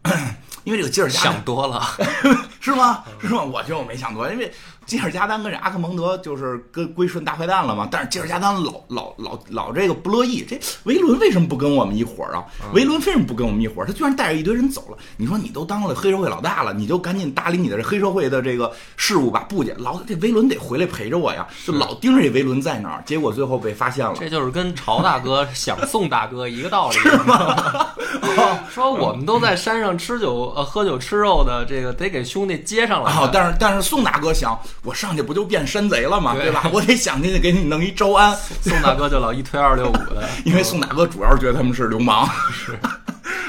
[0.63, 1.84] 因为这个吉尔加想多了，
[2.60, 3.04] 是吗？
[3.22, 3.44] 是吗？
[3.44, 4.52] 我觉得我没想多，因为。
[4.86, 7.88] 吉尔加丹跟这阿克蒙德就是跟归顺大坏蛋了嘛？
[7.91, 12.43] 但是吉尔加丹老老老老这个不乐意，这维伦为什么不跟我们一伙儿啊？
[12.74, 13.86] 维伦为什么不跟我们一伙儿？
[13.86, 14.98] 他居然带着一堆人走了。
[15.17, 19.46] 你说你都当了黑社会老大了，你就赶紧搭理你的这黑社会的这个事务吧。
[19.50, 23.04] 不，老这维伦得回来陪着我呀，就老盯着这维伦在哪儿。
[23.06, 24.15] 结果最后被发现了。
[24.19, 27.88] 这就是跟曹大哥想宋大哥一个道理，是吗？
[28.69, 33.10] 说我们都在山上吃酒呃喝酒吃肉的，这个得给兄弟接上了。
[33.10, 34.60] 啊，但是但是宋大哥想。
[34.84, 36.36] 我上去不就变山贼了吗？
[36.36, 36.69] 对吧？
[36.74, 38.38] 我得想进去给你弄一招安。
[38.62, 42.30] 宋大哥就老一推二六五的， 因为宋大哥主要觉得他们是流氓。
[42.52, 42.78] 是。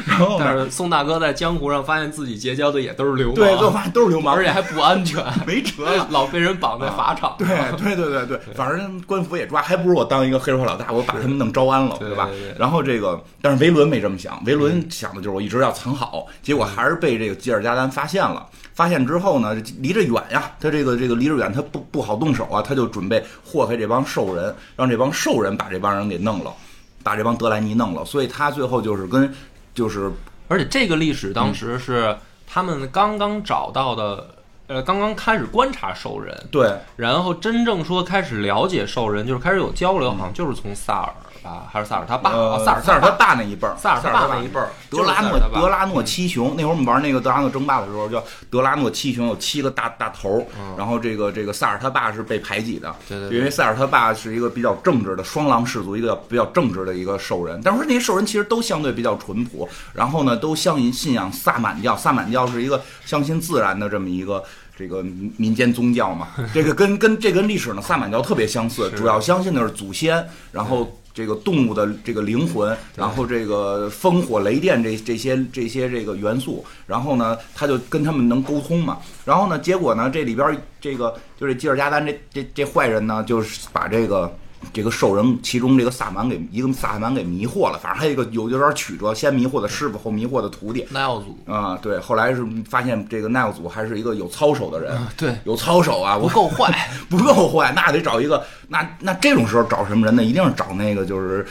[0.07, 7.35] 然后，但是宋大哥在江湖上发现自己结交的也都是流氓，对，都发现都是流氓，而且还不安全， 没辙， 老被人绑在法场。
[7.39, 7.47] 对，
[7.79, 12.29] 对，对，对，对，反正官府也抓，还不如我当一个黑社会老大，我把他们弄招安了，对吧？
[12.59, 18.47] 然后这个，但是维伦没这么想，维伦想的就是我一直要藏好，结果还是被这个吉尔加丹发现了。
[18.75, 26.53] 发现之后呢，离着远呀，他这个这个离着远，他不不好动手啊，他就准备祸害这帮兽人，让这帮兽人把这帮人给弄了，
[27.01, 28.05] 把这帮德莱尼弄了。
[28.05, 29.33] 所以他最后就是跟
[29.75, 30.11] 就是，
[30.49, 34.29] 而且这个历史当时是他们刚刚找到的，
[34.69, 41.13] 呃，刚刚开始观察兽人，对，然后真正说开始了解兽人，就是开始有交流，好像就是从萨尔。
[41.45, 42.31] 啊，还是萨尔他爸，
[42.65, 46.55] 萨尔萨尔他爸那一辈儿，萨尔他爸那一辈儿，德拉诺德拉诺七雄。
[46.57, 50.47] 那会儿我们玩那个德拉诺争霸的时候，叫德拉诺七雄，有七个大大头。
[50.77, 57.61] 然后这个这个萨尔他爸是被排挤的，对对，因为萨尔他爸是一个比较正直的双狼氏族，一个比较正直的一个兽人。
[57.63, 61.95] 但是那些兽人其实都相对比较淳朴，然后呢，都相信信仰萨满教。
[61.95, 64.43] 萨满教是一个相信自然的这么一个
[64.77, 65.03] 这个
[65.37, 66.29] 民间宗教嘛。
[66.53, 70.99] 这个跟跟这跟历史呢，萨满教特别相似，主要相信的是祖先，然后。
[71.15, 78.99] 这个动物的这个灵魂，然后这个风火雷电这这些这些这个元素，然后呢，他就跟他们能沟通嘛。
[79.25, 84.37] 然后呢，结果呢，这里边这个就是吉尔加丹这这这坏人呢，就是把这个。
[84.73, 90.87] 这个兽人其中这个萨满给一个萨满给迷惑了，反正还有一个有有点曲折，先迷惑的师傅，后迷惑的徒弟。
[90.91, 100.25] 奈奥祖啊，对，后来是发现这个奈奥祖还是一个有操守的人，对，有操守啊，不够坏， 不够坏，那得找一个，那那这种时候找什么人呢？
[100.25, 101.47] 一定是找那个就是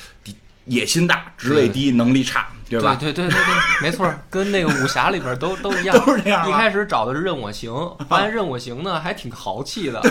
[0.65, 2.47] 野心大、职位低、能力差。
[2.79, 2.97] 对吧？
[2.99, 6.47] 对对对对对，没错，跟那个武侠里边都都一样， 都是这样。
[6.49, 7.73] 一开始找的是任我行，
[8.07, 10.01] 发现任我行呢还挺豪气的，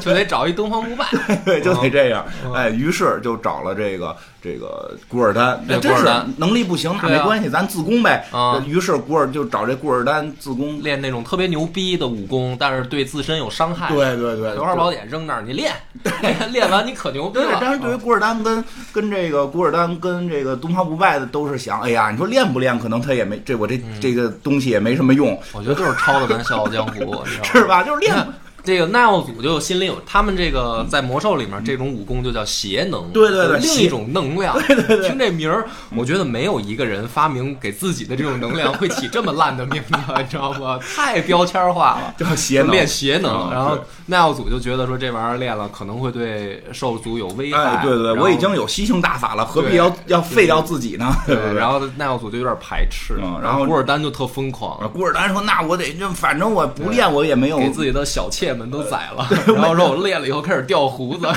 [0.00, 1.06] 就得找一东方不败，
[1.44, 2.24] 对，就得这样。
[2.54, 8.26] 哎，于是就找了这个这个古尔丹，对那真是古尔丹能力不行，那没关系，咱自宫呗。
[8.30, 10.80] 啊于是古尔就找这古尔丹自宫。
[10.82, 13.88] 练那种特别牛逼的武功，但是对自身有伤害。
[13.88, 15.72] 对对对，葵花宝典扔那儿，你练，
[16.22, 17.58] 练练完你可牛逼对，了。
[17.60, 27.14] 但是对于古尔丹跟跟这个古尔丹跟这个东方不败的都是想，哎呀，你说练不练，可能他也没这我这嗯这个东西也没什么用，我觉得就是抄的咱《笑傲江湖
[27.52, 27.82] 》？是吧？
[27.82, 28.14] 就是练
[28.62, 34.56] 这个奈奥祖就心里有，他们这个在魔兽里面这种武功就叫邪能，对对对另一种能量。
[34.66, 40.78] 对对对，听这名儿，我觉得没有一个人发明给自己的这种能量会起这么烂的名字，你知道吗？
[40.94, 42.14] 太标签化了。
[42.18, 47.62] 叫邪能练邪能，嗯然后对奈奥祖就觉得说这玩意儿练了可能会对兽族有危害。
[47.62, 51.14] 哎，对对对，我已经有吸星大法了，何必要要废掉自己呢？
[51.26, 51.36] 对？
[51.54, 61.26] 然后奈奥祖就有点排斥，嗯然后古尔丹就特疯狂，啊古尔丹说：“那我得，就反正我不练，我也没有给自己的小妾们都宰了，然后说我练了以后开始掉胡子。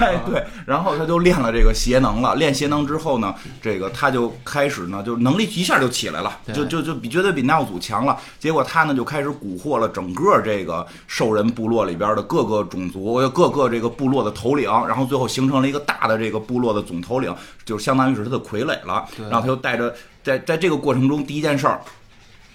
[0.00, 2.34] 哎，对，然后他就练了这个邪能了。
[2.34, 8.18] 练邪能之后呢，这个他就开始呢，就能力一下就起来了，就就就比绝对比纳奥祖强了。
[8.38, 19.04] 结果他呢就开始蛊惑了整个这个兽人部落里边的各个种族、各个这个部落的头领，然后最后形成了一个大的这个部落的总头领，就相当于是他的傀儡了。
[19.30, 21.80] 然后他就带着在在这个过程中，第一件事儿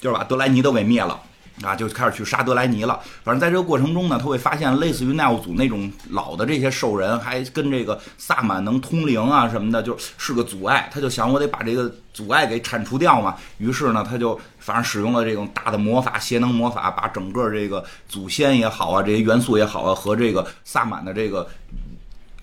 [0.01, 1.17] 就是把德莱尼都给灭了。
[1.63, 2.99] 啊，就开始去杀德莱尼了。
[3.23, 10.89] 反正在这个过程中呢，他会发现类似于奈奥祖那种老的这些兽人，还跟这个萨满能通灵啊什么的，就是个阻碍。
[10.93, 13.35] 他就想，我得把这个阻碍给铲除掉嘛。
[13.57, 21.47] 于是呢，他就反正使用了这种大的魔法，邪能魔法，把整个这个祖先也好啊，这些元素也好啊，和这个萨满的这个。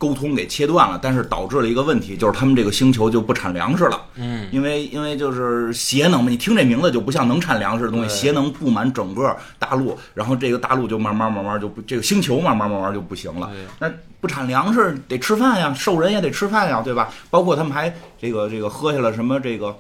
[0.03, 4.03] 沟通给切断了，但是导致了一个问题，就是他们这个星球就不产粮食了。
[4.17, 13.49] 嗯，因为因为就是邪能嘛，你听这名字就不像能产粮食的东西，邪能布满整个大陆，然后这个大陆就慢慢慢慢就不，这个星球慢慢慢慢就不行了。
[13.79, 13.89] 那
[14.21, 17.09] 不产粮食得吃饭呀，兽人也得吃饭呀，对吧？
[17.31, 19.79] 包括他们还这个这个喝下了什么这个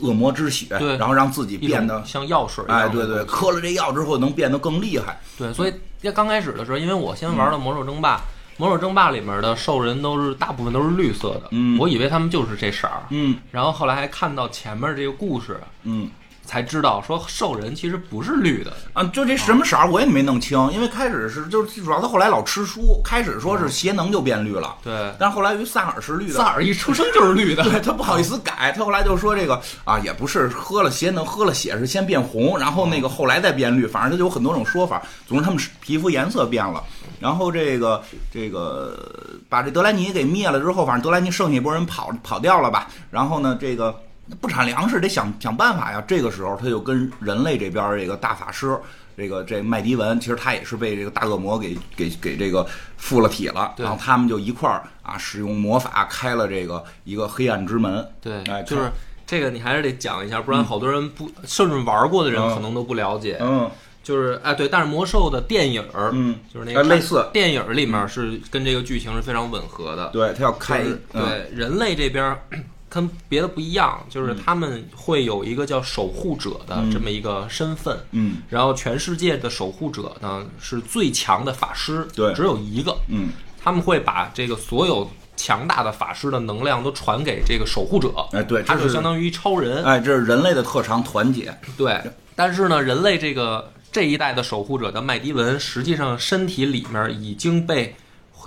[0.00, 2.04] 恶魔之血，对然后让自己变得。
[2.04, 5.18] 像药水哎，对对，东西喝了这药之后能变得更厉害。
[5.38, 5.72] 对，所以
[6.02, 8.20] 在刚开始的时候，因为我先玩了魔兽争霸，
[8.60, 16.10] 魔兽争霸里面的兽人都是大部分都是绿色的，嗯我以为他们就是这色儿，嗯然后后来还看到前面这个故事，嗯
[16.44, 35.00] 才知道说兽人其实不是绿的，啊，就这什么色儿我也没弄清，因为开始是就是主要他后来老吃书，开始说是邪能就变绿了，对，但是后来于萨尔是绿的，萨尔一出生就是绿的， 对他不好意思改，他后来就说这个啊，也不是喝了邪能，喝了血是先变红，然后那个后来再变绿，反正他就有很多种说法。
[35.26, 36.82] 总之他们是皮肤颜色变了，
[37.20, 38.02] 然后这个
[38.32, 43.94] 这个把这德莱尼给灭了之后，反正德莱尼剩下一波人跑跑掉了吧，然后呢这个。
[44.40, 46.00] 不产粮食得想想办法呀。
[46.06, 48.78] 这个时候他就跟人类这边这个大法师，
[49.16, 52.64] 这个这麦迪文，其实他也是被这个大恶魔给给给这个
[52.96, 53.74] 附了体了。
[53.76, 58.08] 然后他们就一块儿啊，使用魔法开了这个一个黑暗之门。
[58.20, 58.88] 对哎，就是
[59.26, 63.36] 这个你还是得讲一下，不然好多人不，甚至玩过的人嗯可能都不了解。
[63.40, 63.68] 嗯
[64.10, 70.08] 就是哎，对，但是魔兽的电影儿，嗯，就是那个呃类似电影儿里面是跟这个剧情是非常吻合的。
[70.12, 72.42] 对他要开就是嗯对人类这边儿
[72.90, 77.96] 跟别的不一样，就是他们会有一个叫守护者的这么一个身份。
[78.10, 82.96] 嗯然后全世界的守护者呢是最强的法师，对只有一个。
[83.06, 83.28] 嗯
[83.62, 89.84] 他们会把这个所有强大的法师的能量都传给这个守护者，哎对，他就是相当于超人。
[89.84, 91.54] 哎，这是人类的特长，团结。
[91.76, 92.00] 对，
[92.34, 97.96] 但是呢，人类这个这一代的守护者的麦迪文，实际上身体里面已经被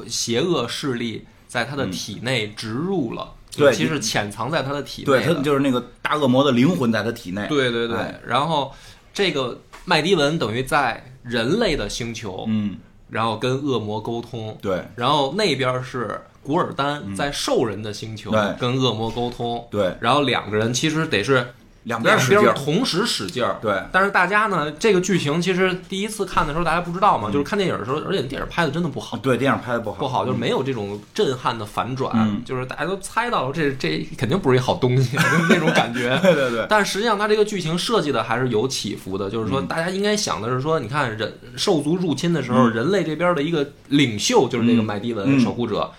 [0.08, 5.22] 邪恶势力在他的体内植入了，对其实潜藏在他的体内对。
[5.24, 7.46] 他就是那个大恶魔的灵魂在他体内。
[7.48, 8.20] 对对对哎。
[8.26, 8.74] 然后
[9.14, 12.78] 这个麦迪文等于在人类的星球，嗯，
[13.10, 14.84] 然后跟恶魔沟通，对。
[14.96, 21.54] 然后那边是古尔丹在兽人的星球跟恶魔沟通，对，然后两个人其实得是
[21.84, 23.82] 两边两使劲同时使劲儿，对。
[23.92, 29.18] 但是大家呢，这个剧情其实第一次看的时候大家不知道嘛，就是看电影的时候，而且电影拍的真的不好。
[29.18, 32.42] 对，电影拍的不好，不好，就是没有这种震撼的反转，嗯。
[32.46, 36.18] 就是大家都猜到了这这肯定不是一好东西， 就是那种感觉。
[36.24, 39.68] 对对对，但实际上，它这个剧情设计的还是有起伏的，就是说，嗯。
[39.68, 45.40] 大家应该想的是说，你看人兽族入侵的时候，人类这边的一个领袖就是这个麦迪文嗯。
[45.40, 45.92] 守护者，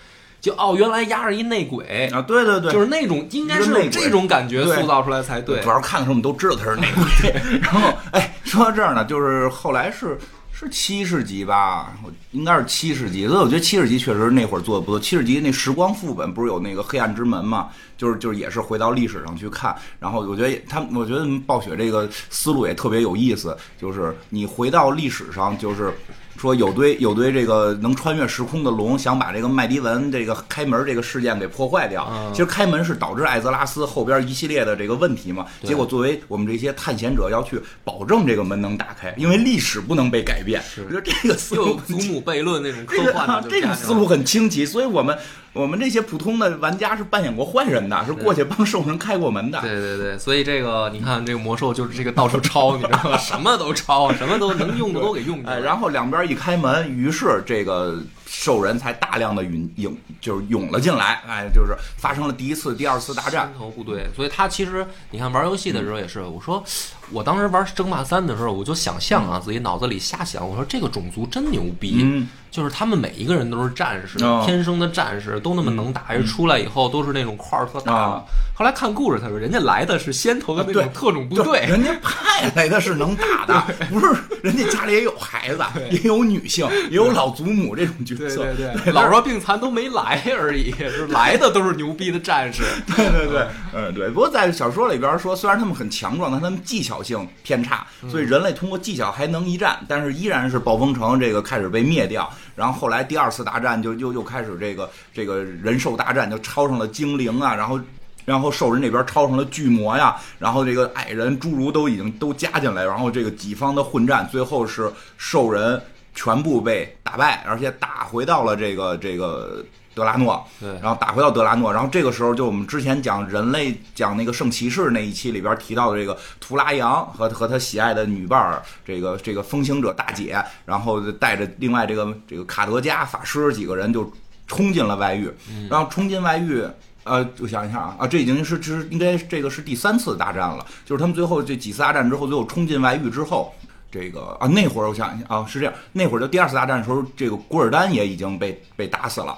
[0.45, 5.69] 就哦，原来压着一内鬼，啊，对对对，就是那种应该是这种感觉塑造出来才对主。
[5.69, 7.33] 要是看的时候我们都知道他是内鬼。
[7.59, 10.15] 然后，哎，说到这儿呢，就是后来是
[10.53, 11.97] 是七十集吧，
[12.29, 13.27] 应该是七十集。
[13.27, 14.99] 所以我觉得七十集确实那会儿做的不错。
[14.99, 17.69] 七十集那时光副本不是有那个黑暗之门嘛？
[17.97, 19.75] 就是就是也是回到历史上去看。
[19.99, 25.91] 然后我觉得他，我觉得暴雪这个思路也特别有意思，就是你回到历史上，就是
[26.37, 32.07] 说有堆有堆这个能穿越时空的龙，想把这个麦迪文这个开门这个事件给破坏掉。
[32.11, 35.45] 嗯其实开门是导致艾泽拉斯后边一系列的这个问题嘛。
[35.63, 40.61] 结果作为我们这些探险者要去保证这个门能打开，因为历史不能被改变。
[40.77, 45.17] 我觉得这个思路祖母悖论那种 科这个幻的，就这种思路很清奇，所以我们
[45.55, 49.61] 我们这些普通的玩家是扮演过坏人的，是过去帮兽人开过门的。
[49.61, 53.17] 对对对，所以这个你看，这个魔兽就是这个到处抄，你知道吗？
[53.17, 63.31] 什么都抄，什么都能用的都给用进哎，然后两边一开门，于是这个兽人才大量的涌涌就是涌了进来，哎，就是发生了第一次、第二次大战。
[63.31, 63.53] 山。
[63.57, 66.63] 头部队，所以他其实你看玩游戏的时候也是，我说
[67.11, 72.27] 我当时玩争霸三的时候，我就想象啊，自己脑子里瞎想，我说这个种族真牛逼，嗯。
[72.51, 74.41] 就是他们每一个人都是战士，哦。
[74.45, 77.91] 天生的战士，都那么能打，一出来以后都是那种块儿特大。
[77.91, 77.97] 的。
[77.97, 78.23] 啊。
[78.53, 83.61] 后来看故事，他说人家来的是先头的那种特种部队，人家派来的是能打的，
[83.91, 84.07] 不是
[84.41, 85.61] 人家家里也有孩子，
[85.91, 88.24] 也有女性，也有老祖母这种角色。
[88.33, 92.63] 对对对，老弱病残都没来而已，是来的都是牛逼的战士。
[92.95, 94.09] 对对对，嗯对。
[94.09, 102.31] 不过在小说里边说，虽然他们很强壮，但他们技巧性偏差，所以人类通过技巧还能一战，但是依然是暴风城这个开始被灭掉。
[102.55, 107.79] 然后后来第二次大战就又又开始这个这个人兽大战，就超上了精灵啊，然后。
[108.25, 115.79] 然后兽人这边超上了巨魔呀，然后这个矮人、侏儒都已经都加进来，然后这个己方的混战，最后是兽人
[116.15, 120.43] 全部被打败，而且打回到了这个这个德拉诺。
[120.59, 134.11] 对然后打回到德拉诺，然后这个时候就我们之前讲人类讲那个圣骑士那一期里边提到的这个图拉扬和和他喜爱的女伴儿，这个这个风行者大姐，然后带着另外这个这个卡德加法师几个人就
[134.47, 135.29] 冲进了外域，
[135.69, 136.65] 然后冲进外域。
[137.03, 143.53] 呃，我想一下啊，啊，这已经是这是应该这个是第三次大战了，就是他们最后这几次大战之后，最后冲进外域之后，
[143.95, 149.37] 这个啊那会儿我想一下啊是这样，那会儿就第二次大战的时候，这个古尔丹也已经被被打死了，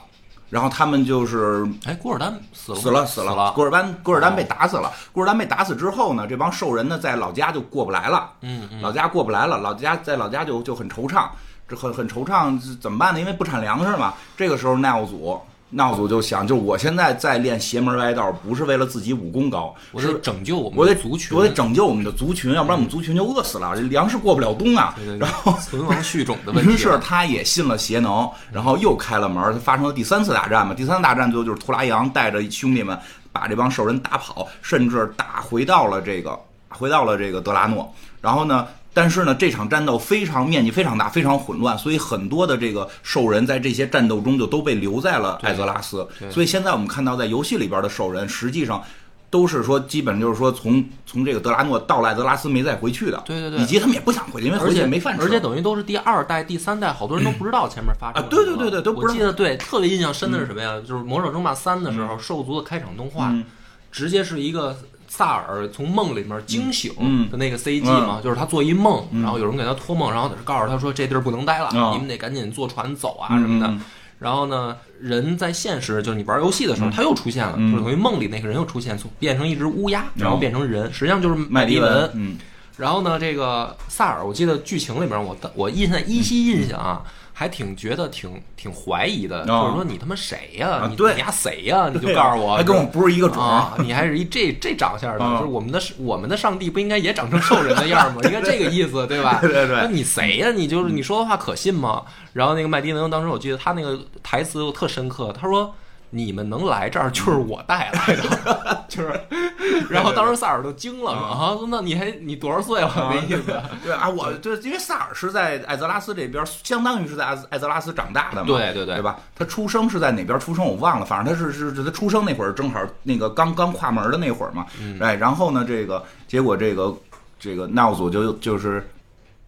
[0.50, 4.92] 然后他们就是哎，古尔丹死了死了死死了古尔丹古尔丹被打死了。
[5.12, 11.28] 古尔丹被打死之后呢，这帮兽人呢在老家就过不来了，嗯嗯，老家过不来了，老家在老家就就很惆怅，
[11.68, 13.20] 这很很惆怅，怎么办呢？
[13.20, 14.16] 因为不产粮食嘛。
[14.36, 15.40] 这个时候奈奥祖。
[15.70, 24.94] 奈奥祖就想，就我现在在练邪门歪道，不是为了自己武功高，我得拯救我们我得的族群，我得拯救我们的族群，要不然我们族群就饿死了，这粮食过不了冬啊。
[24.96, 26.72] 对对对然后 存亡续种的问题。
[26.72, 30.74] 于是他也信了邪能，然后又开了门，他发生了第三次大战嘛。
[30.74, 32.98] 第三次大战最后就是图拉扬带着兄弟们
[33.34, 37.94] 把这帮兽人打跑，甚至打回到了这个回到了这个德拉诺。
[38.22, 38.68] 然后呢，
[38.98, 46.08] 但是呢，这场战斗非常面积非常大，非常混乱，所以很多的这个兽人在这些战斗中就都被留在了艾泽拉斯。
[46.32, 48.84] 所以现在我们看到在游戏里边的兽人，实际上。
[49.30, 53.60] 都是说，基本就是说从，从这个德拉诺到了艾泽拉斯没再回去的，对对对。
[53.60, 59.14] 以及他们也不想回去，因为回去而且没饭吃，而且等于都是第二代、第三代，好多人都不知道前面发生了啊对对对对都不知道。
[59.14, 60.80] 我记得对，特别印象深的是什么呀？
[60.80, 63.44] 就是《魔兽争霸三》的时候，兽族的开场动画嗯。
[63.92, 73.68] 直接是一个萨尔从梦里面惊醒嗯的那个 CG 嘛，就是他做一梦，然后有人给他托梦，然后告诉他说这地儿不能待了，啊你们得赶紧坐船走啊什么的。
[73.68, 73.82] 嗯。
[74.20, 77.72] 然后呢，人在现实，就是你玩游戏的时候，他又出现了，嗯。
[77.72, 82.10] 就是等于梦里那个人又出现，从变成一只乌鸦，然后变成人，实际上就是麦迪迪文。
[82.16, 82.36] 嗯，
[82.76, 87.04] 然后呢，这个萨尔，我记得剧情里面我我印象依稀印象啊，
[87.40, 93.38] 还挺觉得挺挺怀疑的，哦就是说你他妈谁呀、你你丫谁呀、你就告诉我，还跟我不是一个种。
[93.38, 95.38] 儿啊，你还是一这这长相的，啊。
[95.38, 98.22] 就是我们的我们的上帝不应该也长成兽人的样吗？
[98.26, 99.38] 应该这个意思，对吧？
[99.40, 99.76] 对对对。
[99.76, 102.02] 那你谁呀、你就是你说的话可信吗？
[102.34, 105.76] 然后那个麦迪能当时我记得他那个台词又特深刻，他说。
[106.10, 109.20] 你们能来这儿就是我带来的， 就是，
[109.90, 112.90] 然后当时萨尔都惊了嘛，啊，那你还你多少岁了？
[112.96, 118.96] 那意思，对啊，我就，因为萨尔是在艾泽拉斯这边，相当于是在艾艾泽拉斯长大的嘛，对对对。
[118.98, 119.20] 对吧？
[119.36, 124.98] 他出生是在哪边出生我忘了，反正他是是是他出生那会儿正好那个刚刚跨门的那会儿嘛，嗯。
[125.00, 126.96] 哎，然后呢，这个结果这个
[127.40, 128.90] 这个纳奥祖就就是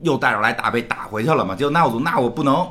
[0.01, 2.69] 又带着来打被打回去了嘛，结果纳奥祖那我不能。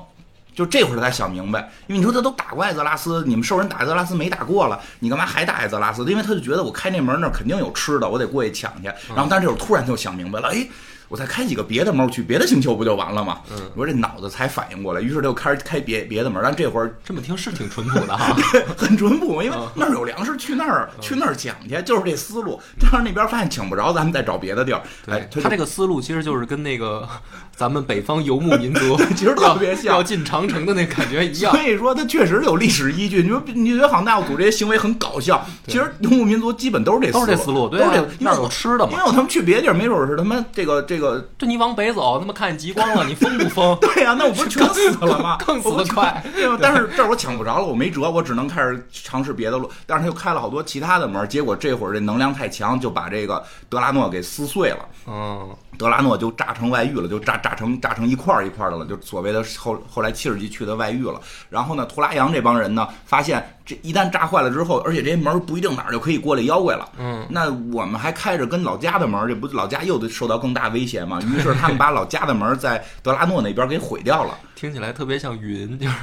[0.59, 6.05] 就这会儿他才想明白，因为你说他都打过艾泽拉斯，你们兽人打艾泽拉斯没打过了，你干嘛还打艾泽拉斯？
[6.11, 8.88] 因为他就觉得我开那门那儿肯定有吃的，我得过去抢去。
[9.14, 10.66] 然后，但是这会儿突然就想明白了，哎，
[11.09, 13.40] 我再开几个别的猫去别的星球不就完了吗？
[13.51, 16.40] 嗯我说这脑子才反应过来，于是他就开始开别别的门。
[16.42, 18.37] 但这会儿这么听是挺淳朴的哈。
[18.77, 22.61] 很淳朴，因为嗯那儿有粮食，去那儿去那儿抢去，就是这思路。
[22.81, 24.83] 但是那边发现抢不着，咱们再找别的地儿。
[25.07, 27.09] 哎，他这个思路其实就是跟那个
[27.57, 31.62] 咱们北方游牧民族 其实特别像要进长城的那感觉一样所。
[31.62, 33.23] 以说，它确实有历史依据。
[33.23, 38.93] 你说，你觉得好像纳奥祖这些行为很搞笑，其实游牧民族基本都是这都是这思路，对啊都是这，因为那儿有吃的嘛。
[38.93, 43.78] 因为我他们去别的地儿，没准是他们这个这这个这你往北走，他妈看见极光了，你疯不疯？
[43.78, 45.38] 对呀、那我不是全死了吗？
[45.46, 46.20] 更死得快。
[46.61, 49.70] 但是这儿我抢不着了，我没辙，我只能开始尝试别的路。
[49.86, 54.88] 但是他又开了好多其他的门，结果这会儿这能量太强，就把这个德拉诺给撕碎了。
[55.07, 61.20] 嗯，德拉诺就炸成外域了，就炸炸成炸成一块儿一块儿的了，就所谓的后后来七十级去的外域了。
[61.49, 66.89] 然后呢，图拉扬这帮人呢，发现这一旦炸坏了之后，而且这些门儿不一定哪儿就可以过来妖怪了。
[66.99, 71.21] 嗯，那我们还开着跟老家的门儿，这不老家又得受到更大威胁吗？
[71.27, 74.39] 于是他们把老家的门儿在德拉诺那边给毁掉了。
[74.57, 75.95] 听起来特别像云，就是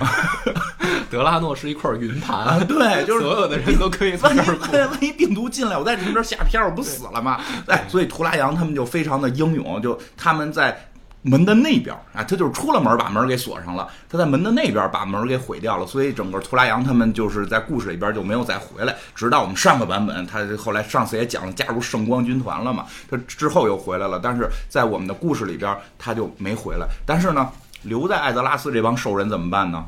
[1.09, 4.79] 德拉诺是一块云啊，盘，对， 就是所有的人都可以从万一这儿过。
[4.91, 7.41] 万一病毒进来，我在你们这儿下片儿，我不死了吗？
[7.67, 10.87] 哎，所以图拉扬他们就非常的英勇，就他们在
[11.27, 27.49] 门的那边啊，他就是出了门把门给锁上了，他在门的那边把门给毁掉了，所以整个图拉扬他们就是在故事里边就没有再回来，直到我们上个版本，他后来上次也讲了加入圣光军团了嘛，他之后又回来了，但是在我们的故事里边他就没回来，但是呢，
[27.81, 29.83] 留在艾泽拉斯这帮兽人怎么办呢？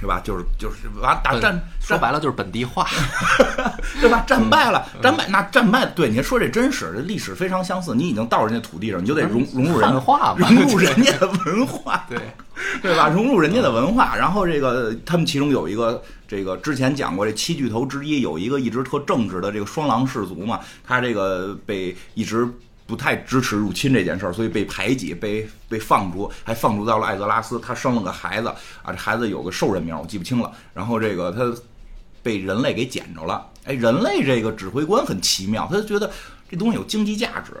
[0.00, 0.20] 对吧？
[0.24, 2.86] 就是就是完打战嗯说白了就是本地化。
[4.00, 4.24] 对吧？
[4.26, 7.94] 战败了，战败那战败，对您说这真是这历史非常相似。
[7.94, 12.18] 你已经到人家土地上，你就得融融入人汉化嘛 融入人家的文化，对，
[12.80, 13.08] 对吧？
[13.08, 14.16] 融入人家的文化。
[14.16, 22.48] 然后这个他们其中有一个这个之前讲过，这七巨头之一有一个一直特正直的这个双狼氏族嘛，他这个被一直。
[22.90, 27.60] 不太支持入侵这件事儿，所以被排挤，被被放逐，还放逐到了艾泽拉斯。
[27.60, 28.48] 他生了个孩子
[28.82, 30.52] 啊，这孩子有个兽人名，我记不清了。
[30.74, 31.62] 然后这个他
[32.20, 33.46] 被人类给捡着了。
[33.64, 36.10] 哎，人类这个指挥官很奇妙，他就觉得
[36.50, 37.52] 这东西有经济价值，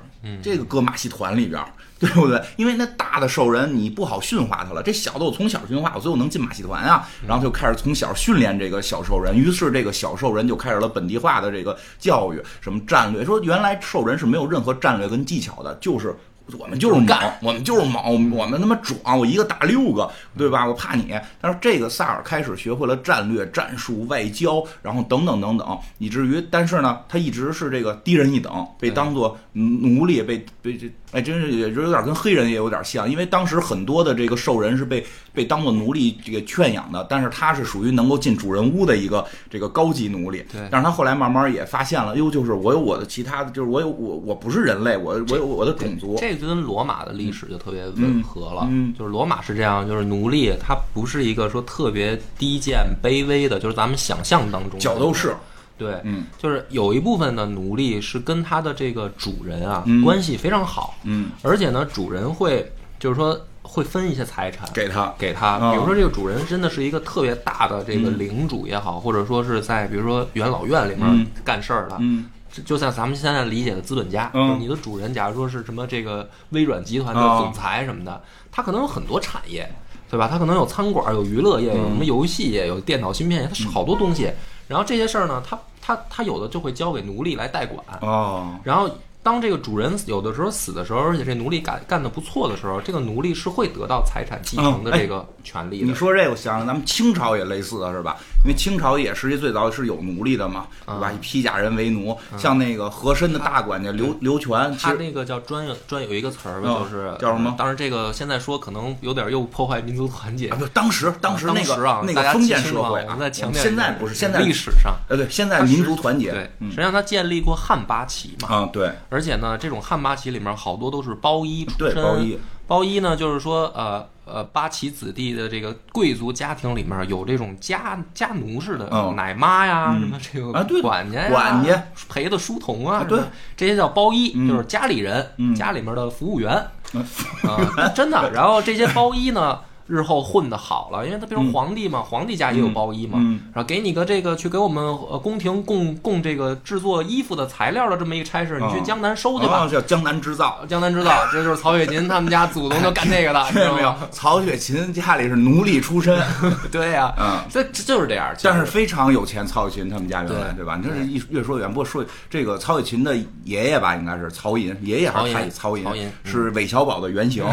[0.42, 2.42] 这个搁马戏团里边儿，对不对？
[2.56, 7.06] 因为那大的兽人你不好驯化他了，这小的我从小驯化，我最后能进马戏团啊。
[7.28, 16.16] 然后就开始从小训练这个小兽人，于是这个小兽人就开始了本地化的这个教育，什么战略，说原来兽人是没有任何战略跟技巧的，就是。
[16.58, 20.66] 我们就是猛，我们就是猛，我们他妈壮，我一个打六个，对吧？
[20.66, 21.14] 我怕你。
[21.40, 35.04] 但是这个萨尔开始学会了战略、战术、外交，然后等等等等，以至于，但是呢，他一直是这个低人一等，被当做奴隶，被被这，哎，真是也就有点跟黑人也有点像，因为当时很多的这个兽人是被
[35.34, 40.44] 被当做奴隶这个圈养的，但是他是属于能够进主人屋的一个这个高级奴隶。
[40.52, 46.16] 对但是他后来慢慢也发现了，哟，就是我有我的其他的，就是我有我我不是人类，我我有我的种族。
[46.20, 48.66] 这就跟罗马的历史就特别吻合了。
[48.70, 55.34] 嗯嗯就是罗马是这样，就是奴隶他不是一个说特别低贱卑微的，就是咱们想象当中的角斗士，
[55.80, 56.24] 对，嗯。
[56.36, 60.04] 就是有一部分的奴隶是跟他的这个主人啊、嗯。
[60.04, 65.14] 关系非常好，嗯，而且呢，主人会就是说会分一些财产给他。
[65.16, 65.72] 给他，嗯。
[65.72, 71.26] 比如说这个主人真的是一个特别大的这个领主也好，或者说是在比如说元老院里面嗯。
[71.42, 72.26] 干事儿的，嗯。
[72.52, 74.50] 就就像咱们现在理解的资本家，嗯。
[74.50, 77.42] 就你的主人，假如说是什么这个微软集团的哦。
[77.44, 78.22] 总裁什么的，
[78.52, 79.66] 他可能有很多产业，
[80.10, 80.26] 对吧？
[80.28, 84.30] 他可能有餐馆、有娱乐业、有嗯什么游戏业、有电脑芯片业，他是好多东西。
[84.66, 85.56] 然后这些事儿呢，他
[85.90, 87.84] 他他有的就会交给奴隶来代管。
[88.00, 88.88] 哦，然后
[89.22, 95.86] 当这个主人有的时候死的时候，而且这奴隶干干的不错的时候，这个奴隶是会得到财产继承的这个权利的。
[95.86, 98.16] 你说这个，我想想，咱们清朝也类似的是吧？
[98.42, 101.12] 因为清朝也实际最早是有奴隶的嘛，对吧？
[101.12, 110.56] 以披甲人为奴，像那个和珅的大管家刘刘全，他那个叫专有专有一个词儿吧，嗯就是叫什么呃当然，这个现在说可能有点又破坏民族团结啊，。
[110.58, 116.32] 不，当时当时那个那个封建社会啊，在强调现在不是现在历史上，呃对，现在民族团结，
[116.70, 121.94] 实际上他建立过汉八旗嘛，啊对而且呢，这种汉八旗里面好多都是包衣出身。
[121.94, 129.14] 对包衣，包衣呢，就是说呃呃，八旗子弟的这个贵族家庭里面有这种家家奴似的嗯。
[129.16, 130.00] 奶妈呀，嗯。
[130.00, 131.84] 什么这个啊对管家呀、管家。
[132.08, 133.20] 陪的书童啊，啊对。
[133.56, 134.48] 这些叫包衣，嗯。
[134.48, 135.54] 就是家里人，嗯。
[135.54, 136.64] 家里面的服务员。
[136.94, 137.04] 嗯。
[137.42, 138.30] 啊，真的。
[138.32, 139.58] 然后这些包衣呢。
[139.90, 149.58] 日后混的好了，因为他比如皇帝嘛，皇帝家也有包衣嘛，嗯然后给你个这个去给我们呃宫廷供供这个制作衣服的材料的这么一个差事，你去哦江南收去吧。
[149.58, 150.60] 啊叫江南织造。
[150.68, 153.94] 江南织造，这就是曹雪芹他们家祖宗就干这个的， 听见没有？？
[154.12, 156.18] 曹雪芹家里是奴隶出身，
[156.70, 158.34] 对呀、嗯，这这就是这样。
[158.42, 159.46] 但是非常有钱。
[159.46, 160.76] 曹雪芹他们家原来对对吧？
[160.80, 161.68] 你这是一越说远。
[161.68, 167.44] 不过说这个曹雪芹的爷爷吧，应该是曹寅，爷爷还是太曹寅曹寅嗯是韦小宝的原型。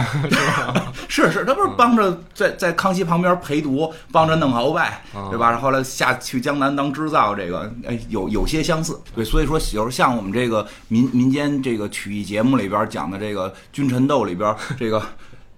[1.07, 5.57] 是是，他不是帮着在在康熙旁边陪读，帮着弄鳌拜，嗯对吧？
[5.57, 8.99] 后来下去江南当织造，这个哎有有些相似。
[9.15, 15.01] 对，所以说有时候像我们这个民民间这个曲艺节目里边讲的这个君臣斗里边，这个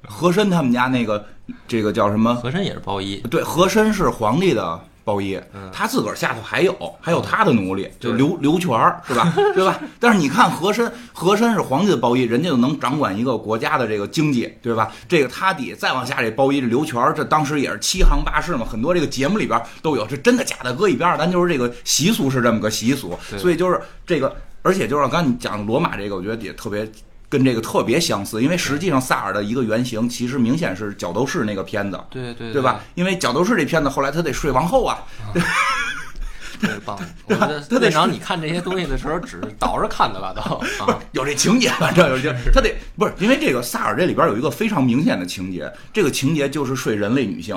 [0.07, 1.25] 和珅他们家那个
[1.67, 2.33] 这个叫什么？
[2.35, 4.79] 和珅也是包衣，对，和珅是皇帝的
[5.09, 5.39] 包衣，
[5.73, 9.33] 他自个儿下头还有还有他的奴隶，就刘刘全儿是吧？
[9.55, 9.79] 对吧？
[9.99, 14.91] 但是你看和珅，和珅是皇帝的包衣，人家就能掌管一个国家的这个经济，对吧？
[15.07, 26.87] 这个他底再往下这包衣这刘全儿，这当时也是七行八市嘛，很多这个节目里边都有，这真的假的搁一边儿，咱就是这个习俗是这么个习俗，所以就是这个，而且就是刚才你讲罗马这个，我觉得也特别。
[27.29, 32.81] 跟这个特别相似，因为实际上萨尔的一个原型其实明显是角斗士那个片子，对对对吧？
[32.95, 35.05] 因为角斗士这片子后来他得睡王后啊。
[36.59, 36.99] 特别棒！
[37.25, 40.33] 我觉得院长，你看这些东西的时候，只倒着看的吧？
[40.35, 40.41] 都
[40.85, 47.55] 啊，有这情节，反正有这，他得不是因为这个萨尔这里边有一个非常明显的情节，这个情节就是睡人类女性，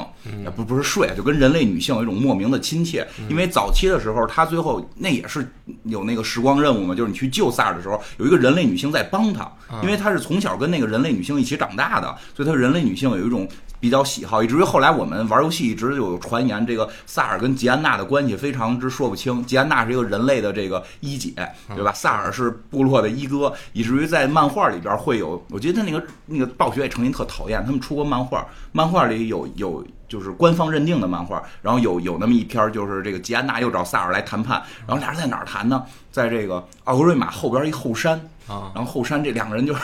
[0.55, 3.07] 不不是睡，就跟人类女性有一种莫名的亲切。
[3.29, 5.47] 因为早期的时候，他最后那也是
[5.85, 9.51] 有那个时光任务嘛，就是你去救萨尔的时候，有一个人类女性在帮他，
[9.83, 13.49] 因为他是从小跟那个人类女性一起长大的，所以他人类女性有一种。
[13.83, 19.45] 比较喜好，以至于后来我们玩游戏一直有传言，这个萨尔跟吉安娜的关系非常之说不清。
[19.45, 21.33] 吉安娜是一个人类的这个一姐，
[21.75, 21.93] 对吧？
[21.93, 35.85] 萨尔是部落的一哥，以至于在漫画里边会有，我觉得他那个那个暴雪也曾经特讨厌他们出过漫画，漫画里有有就是官方认定的漫画，然后有有那么一篇就是这个吉安娜又找萨尔来谈判，然后俩人在哪儿谈呢？
[36.13, 38.13] 在这个奥格瑞玛后边一后山
[38.47, 39.75] 啊，然后后山这两个人就。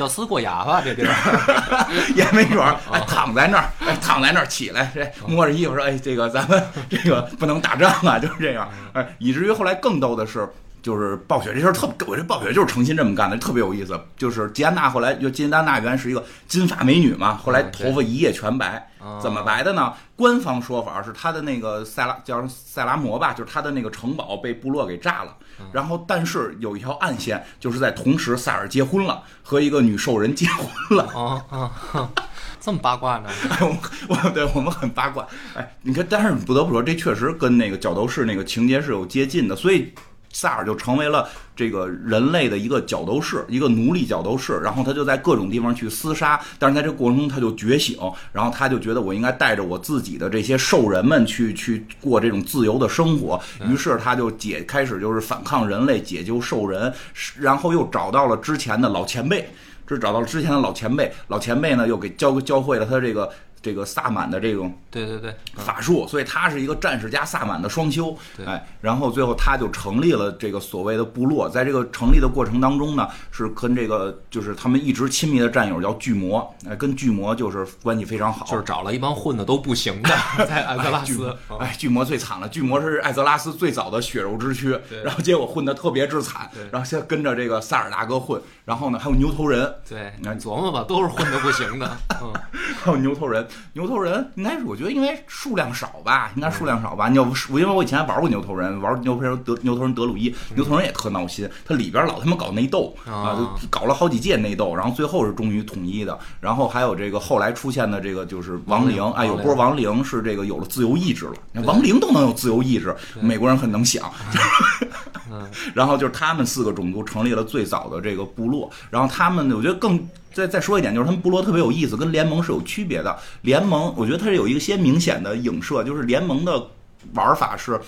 [0.00, 1.14] 叫思过哑巴这地儿。
[2.16, 10.48] 也没准儿，哎，躺在那儿，哎，躺在那儿起来，这摸着衣服说，哎，这个咱们这个不能打仗啊，就是这样，哎，以至于后来更逗的是，
[10.82, 13.98] 就是暴雪这事儿特，我这暴雪就是诚心这么干的，特别有意思。
[14.16, 18.86] 就是吉安娜后来就吉安娜原是一个金发美女嘛，后来头发一夜全白。
[19.18, 19.94] 怎么白的呢？
[20.14, 25.34] 官方说法是她的那个塞拉叫塞拉摩吧，就是她的那个城堡被部落给炸了。
[25.72, 31.04] 然后，但是有一条暗线，就是在同时，塞尔结婚了，和一个女兽人结婚了。
[31.14, 32.10] 啊啊，
[32.60, 33.30] 这么八卦呢？
[34.08, 35.26] 我我对我们很八卦。
[35.54, 39.94] 哎，你看，但是不得不说，这确实跟那个角斗士那个情节是有接近的，所以。
[40.32, 44.60] 萨尔就成为了这个人类的一个角斗士，一个奴隶角斗士。
[44.62, 47.98] 然后他就在各种地方去厮杀，但是在这过程中他就觉醒，
[48.32, 53.40] 然后他就觉得我应该带着我自己的这些兽人们去去过这种自由的生活。
[53.68, 56.92] 于是他就解开始就是反抗人类，解救兽人，
[57.38, 59.50] 然后又找到了之前的老前辈，
[59.86, 63.30] 这找到了之前的老前辈，老前辈呢又给教教会了他这个。
[63.62, 65.34] 这个萨满的这种对对对。
[65.56, 80.08] 法术，所以他是一个战士加萨满的双修，哎，然后最后他就成立了这个所谓的部落，在这个成立的过程当中呢，是跟这个就是他们一直亲密的战友叫巨魔，哎，跟巨魔就是关系非常好，就是找了一帮混的都不行的，
[80.46, 92.32] 在艾泽拉斯，哎，巨魔最惨了，巨魔是艾泽拉斯最早的血肉之躯，然后结果混的特别之惨，然后现在跟着这个萨尔大哥混，然后呢还有牛头人，对，你琢磨吧，都是混的不行的，嗯，
[92.82, 93.46] 还有牛头人。
[93.72, 97.08] 牛头人应该是，我觉得应该数量少吧，应该数量少吧。
[97.08, 106.18] 你要不，因为我以前玩过牛头人，玩牛头人德牛头人德鲁伊，牛头人也特闹心，他里边老他妈搞内斗啊，就搞了好几届内斗，然后最后是终于统一的。
[106.40, 114.10] 然后还有这个后来出现的这个就是亡灵，哎，有波亡灵是这个有了自由意志了，亡灵都能有自由意志，美国人很能想。
[115.74, 120.08] 然后就是他们四个种族成立了最早的这个部落，然后他们我觉得更。
[120.32, 123.18] 再再说一点，就是他们部落特别有意思，跟联盟是有区别的。
[123.40, 126.68] 联盟，我觉得它是有一些明显的影射，就是联盟的
[127.14, 127.80] 玩法是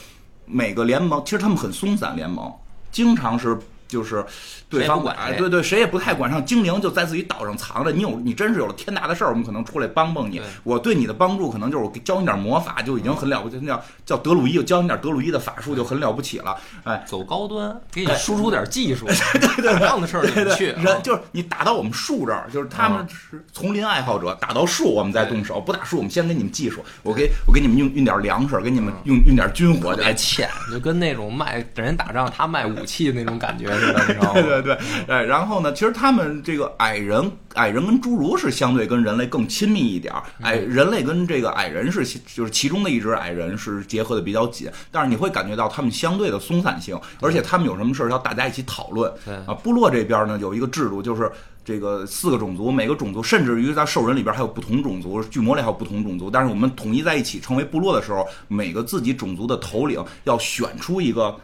[0.44, 2.52] 每个联盟，其实他们很松散，联盟
[2.90, 3.56] 经常是。
[3.92, 4.24] 就是
[4.70, 6.30] 对方管，对对，谁也不太管。
[6.30, 10.40] 上精灵就在自己岛上藏着，你有你真是有了天大的事儿，我们可能出来帮帮你。
[10.62, 13.58] 我对你的帮助，可能就是我教你点魔法，就已经很了不起。
[13.60, 16.56] 那叫叫德鲁伊，教你点德鲁伊的法术就很了不起了。
[16.84, 19.06] 哎，走高端，给你输出点技术。
[19.38, 20.68] 对对，这样的事儿你去。
[20.68, 26.82] 人就是你打到我们树这儿，就是他们是丛林爱好者，打到树我们再动手，不打树我们先给你们技术。
[27.02, 34.40] 我给我给你们运运点粮食，给你们运运点军火，来欠，就跟那种卖等人打仗他卖武器的那种感觉似的，你知道吗？
[34.40, 34.62] 对对。
[34.62, 34.78] 对，
[35.08, 35.72] 哎，然后呢？
[35.72, 40.22] 其实他们这个矮人，矮人跟侏儒是相对跟人类更亲密一点儿。
[40.42, 42.04] 矮人类跟这个矮人是，
[42.34, 44.70] 就是其中的一只矮人是结合的比较紧。
[44.90, 49.12] 但是你会感觉到他们相对的松散性，而且他们有什么事儿要大家一起讨论。
[49.46, 51.30] 啊，部落这边呢有一个制度，就是
[51.64, 56.30] 这个四个种族，每个种族甚至于在兽人里边还有不同种族，巨魔里还有不同种族。
[56.30, 61.36] 但是我们统一在一起成为部落的时候，每个自己种族的头领要选出一个。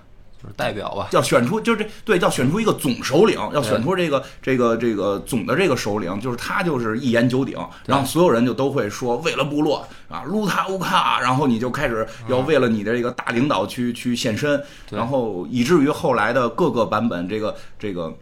[0.48, 18.16] 就是代表吧，要选出就是这对，要选出一个总首领，要选出这个这个这个总的这个首领，就是他就是一言九鼎，然后所有人就都会说为了部落啊，撸他乌卡，然后你就开始要为了你的这个大领导去去献身，然后以至于后来的各个版本，这个这个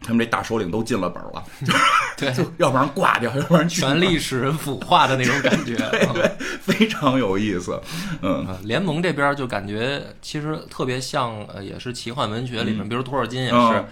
[0.00, 1.44] 他们这大首领都进了本了，
[2.16, 5.76] 对，就要不然挂掉，要不然全历使人腐化的那种感觉。
[5.90, 6.30] 对对，
[6.60, 7.80] 非常有意思。
[8.22, 13.56] 嗯，啊，联盟这边就感觉其实特别像，呃，也是奇幻文学里面，比如托尔金也是。
[13.56, 13.84] 嗯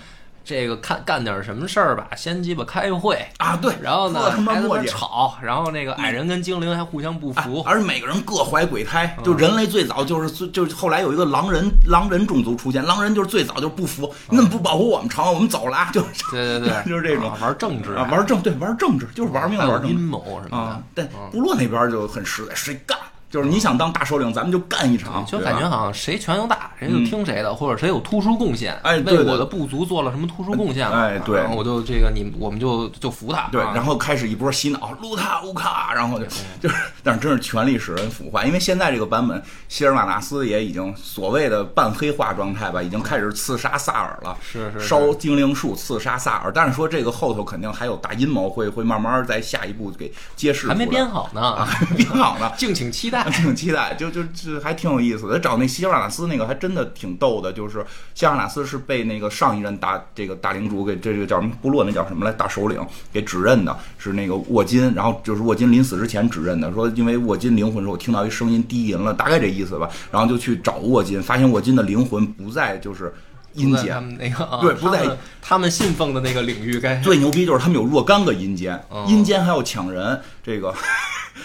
[0.46, 4.84] 这个看干点什么事儿吧，先鸡巴开会，啊，对，然后呢特他妈还他妈磨。
[4.86, 15.26] 吵，然后那个矮人跟精灵还互相不啊服，而每个人各怀鬼嗯胎，就人类最早就是最就是后来有一个狼人狼人种族出现，狼人就是最早就是不服，你怎么不保护我们城？
[15.34, 21.08] 我们走了啊，就是对对对， 就是这种啊玩政治啊，玩政对玩政治就是玩命玩阴谋什么啊的。。
[21.10, 22.96] 但部落那边就很实在，谁干？
[23.28, 31.38] 就是你想当大首领，咱们就干一场，就感觉好像谁权又大，谁就听谁的，或者谁有突出贡献，哎为我的部族做了什么突出贡献了，哎对。
[31.38, 33.72] 然后我就这个你我们就就服他，对，啊。
[33.74, 36.24] 然后开始一波洗脑，撸他乌卡，然后就
[36.62, 38.44] 就是，但是真是权力使人腐化。
[38.44, 44.86] 因为现在这个版本，希尔瓦纳斯也已经所谓的半黑化状态吧，已经开始刺杀萨尔了，是是是。
[44.86, 46.52] 烧精灵树刺杀萨尔。
[46.54, 50.68] 但是说这个后头肯定还有大阴谋，会会慢慢在下一步给揭示。
[50.68, 52.50] 还没编好呢， 啊，还没编好呢。
[52.56, 53.15] 敬请期待。
[53.32, 55.38] 挺期待，就就就还挺有意思的。
[55.38, 73.12] 找那希尔瓦纳斯那个还真的挺逗的，就是希尔瓦纳斯是被那个上一任大这个大领主给这个叫什么部落那叫什么来大首领给指认的，是那个沃金，然后就是沃金临死之前指认的，说因为沃金灵魂时候我听到一声音低吟了，大概这意思吧，然后就去找沃金，发现沃金的灵魂不在就是
[73.54, 74.02] 阴间。
[74.02, 75.06] 们那个 啊对不在
[75.40, 80.74] 他们信奉的那个领域该最牛逼就是他们有若干个阴间，哦阴间还要抢人，这个，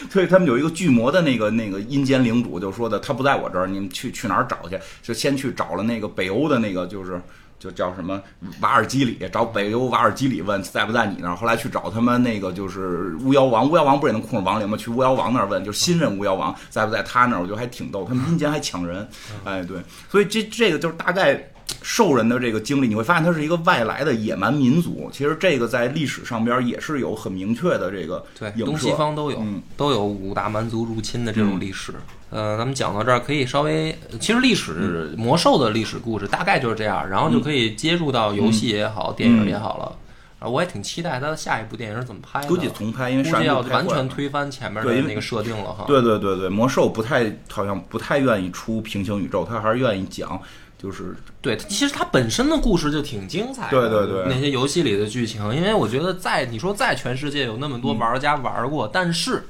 [0.10, 4.80] 所以他们有一个巨魔的那个那个阴间领主就说的，他不在我这儿，你们去去哪儿找去？
[5.02, 7.22] 就先去找了那个北欧的那个就是。
[7.62, 8.20] 就叫什么
[8.60, 11.36] 瓦尔基里，找北欧瓦尔基里问在不在你那儿。
[11.36, 14.76] 后来去找他们那个就是巫妖王，巫妖王不是也能控制亡灵吗？
[14.76, 17.40] 去巫妖王那儿问，就是新任巫妖王在不在他那儿。
[17.40, 19.08] 我觉得还挺逗，他们阴间还抢人，
[19.44, 19.78] 哎对，
[20.10, 21.36] 所以这这个就是大概
[21.82, 25.10] 兽人的这个经历，你会发现它是一个外来的野蛮民族。
[25.12, 28.92] 其实这个在历史上边也是有很明确的这个对，东西。
[28.94, 31.94] 方都有，嗯都有五大蛮族入侵的这种历史。
[32.30, 39.98] 呃，咱们讲到这儿，可以稍微，其实历史魔兽的历史故事大概就是这样，然后就可以接入到游戏也好，电影也好了。
[40.40, 45.84] 啊，我也挺期待它的下一部电影是怎么拍的，估计重拍，因为上一估计要完全推翻前面的那个设定了哈。
[45.88, 50.42] 对对对对，魔兽不太好像不太愿意出平行宇宙，他还是愿意讲
[50.82, 53.70] 就是对，其实它本身的故事就挺精彩的。
[53.70, 59.44] 对对对那些游戏里的剧情，因为我觉得在你说在全世界有那么多玩家玩过，但是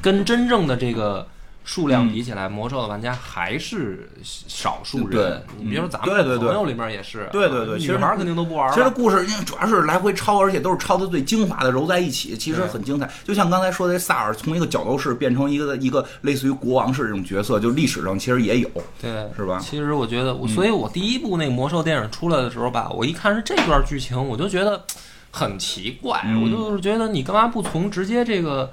[0.00, 1.28] 跟真正的这个
[1.62, 5.10] 数量比起来，魔兽的玩家还是少数人。
[5.10, 8.74] 对你比如说咱们朋友里面也是，对对对其实女孩儿肯定都不玩了。
[8.74, 13.08] 其实故事因为主要是来回抄，而且都是抄的最精华的揉在一起，其实很精彩。
[13.24, 18.68] 就像刚才说的，萨尔从一个角斗士变成一个一个类似于国王式这种角色，就历史上其实也有，
[19.00, 19.60] 对，是吧？
[19.60, 24.82] 其实我觉得，所以我第一部那个魔兽电影出来的时候吧，我一看是这段剧情，我就觉得
[25.30, 28.70] 很奇怪，嗯我就是觉得你干嘛不从直接这个。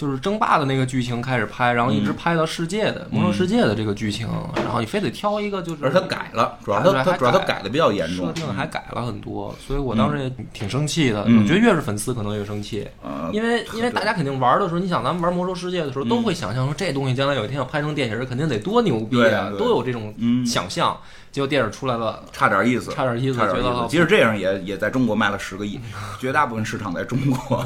[0.00, 4.26] 就是争霸的那个剧情开始拍，然后一直拍到世界的、魔兽世界的这个剧情，
[4.56, 11.24] 然后你非得挑一个就是，而他改了，主要他他主要他改改的比较严重设重，定还改了很多，所以我当时也挺生气的。
[11.26, 11.42] 嗯。
[11.42, 16.08] 我觉得越是粉丝可能越生气，呃，因为因为大家肯定玩的时候，你想咱们玩魔兽世界的时候，嗯。
[16.08, 20.46] 都会想象说这东西将来有一天要拍成电影，肯定得多牛逼啊都有这种嗯。
[20.46, 20.98] 想象。
[21.32, 23.88] 结果电影出来了，差点意思，差点意思差点觉得意思。
[23.88, 25.78] 即使这样也也在中国卖了十个亿，
[26.20, 27.64] 绝大部分市场在中国。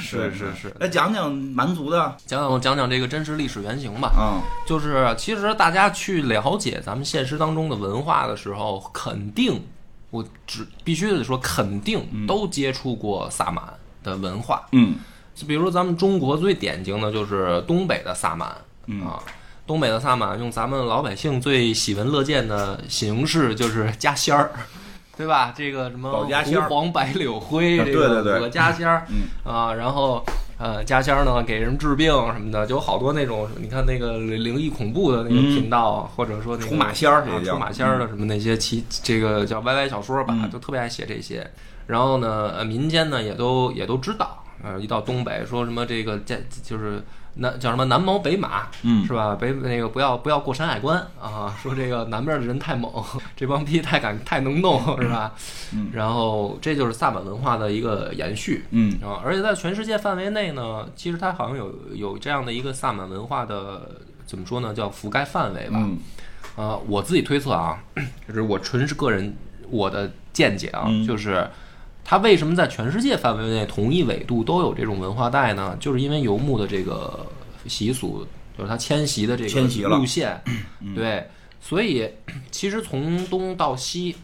[0.00, 0.74] 是 是是。
[0.78, 4.12] 来讲讲蛮族的，讲讲讲讲这个真实历史原型吧。
[4.18, 9.60] 嗯就是其实大家去了解咱们现实当中的文化的时候，肯定
[10.10, 13.64] 我只必须得说，肯定都接触过萨满
[14.04, 14.66] 的文化。
[14.72, 14.96] 嗯
[15.34, 18.54] 就比如咱们中国最典型的就是东北的萨满、
[18.86, 19.22] 嗯啊，
[19.70, 24.50] 东北的萨满用咱们老百姓最喜闻乐见的形式就是加仙儿。
[25.16, 25.54] 对吧？
[25.56, 30.24] 这个什么保家仙儿胡黄白柳灰，啊这个个家仙儿，嗯啊，然后
[30.58, 41.48] 呃加仙儿呢给人治病什么的，就有好多那种你看那个灵异恐怖的那个嗯频道，或者说那个出马仙儿啊出马仙儿的什么那些奇这个叫 YY 小说吧，嗯就特别爱写这些。
[41.86, 47.02] 然后呢，呃民间呢也都也都知道，呃，一到东北说什么这个这就是
[47.34, 49.36] 南叫什么南毛北马，嗯是吧？
[49.40, 52.92] 北那个不要不要过山海关啊，说这个南边的人太猛，
[53.36, 55.32] 这帮逼太敢太能弄，是吧？
[55.72, 58.64] 嗯然后这就是萨满文化的一个延续。
[58.70, 63.90] 嗯啊，而且在全世界范围内呢，其实它好像有有这样的一个萨满文化的
[64.26, 65.78] 怎么说呢，叫覆盖范围吧。
[65.80, 65.98] 嗯
[66.56, 67.78] 呃，我自己推测啊，
[68.26, 69.34] 就是我纯是个人
[69.70, 71.48] 我的见解啊，嗯就是
[72.04, 75.76] 它为什么在全世界范围内同一纬度都有这种文化带呢？
[75.80, 77.26] 就是因为游牧的这个
[77.66, 78.26] 习俗，
[78.56, 80.42] 就是它迁徙的这个路线，
[80.94, 81.28] 对，
[81.60, 82.10] 所以
[82.50, 84.16] 其实从东到西。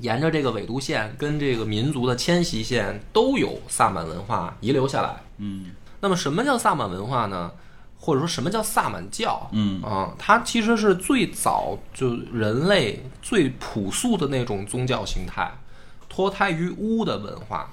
[0.00, 5.14] 沿着这个纬度线跟这个民族的迁徙线都有萨满文化遗留下来。
[5.36, 5.66] 嗯
[6.00, 7.52] 那么什么叫萨满文化呢？
[7.98, 9.46] 或者说什么叫萨满教？
[9.52, 15.52] 嗯啊，它其实是最早就人类最朴素的那种宗教形态，
[16.10, 17.70] 脱胎于巫的文化。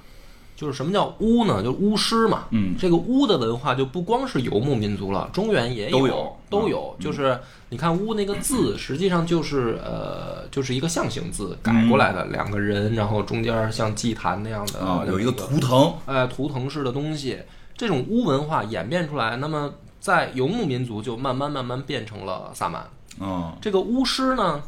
[0.55, 1.61] 就是什么叫巫呢？
[1.61, 2.45] 就是巫师嘛。
[2.49, 6.95] 嗯这个巫的文化就不光是游牧民族了，中原也都有有都有。
[6.99, 17.37] 就是你看巫那个字，实际上就是呃，就是一个象形字改过来的，两个人，然后中间像祭坛那样的啊，有一个图腾，哎，图腾式的东西，
[17.75, 22.89] 这种巫文化演变出来，那么在游牧民族就慢慢慢慢变成了萨满。
[23.19, 24.63] 嗯这个巫师呢，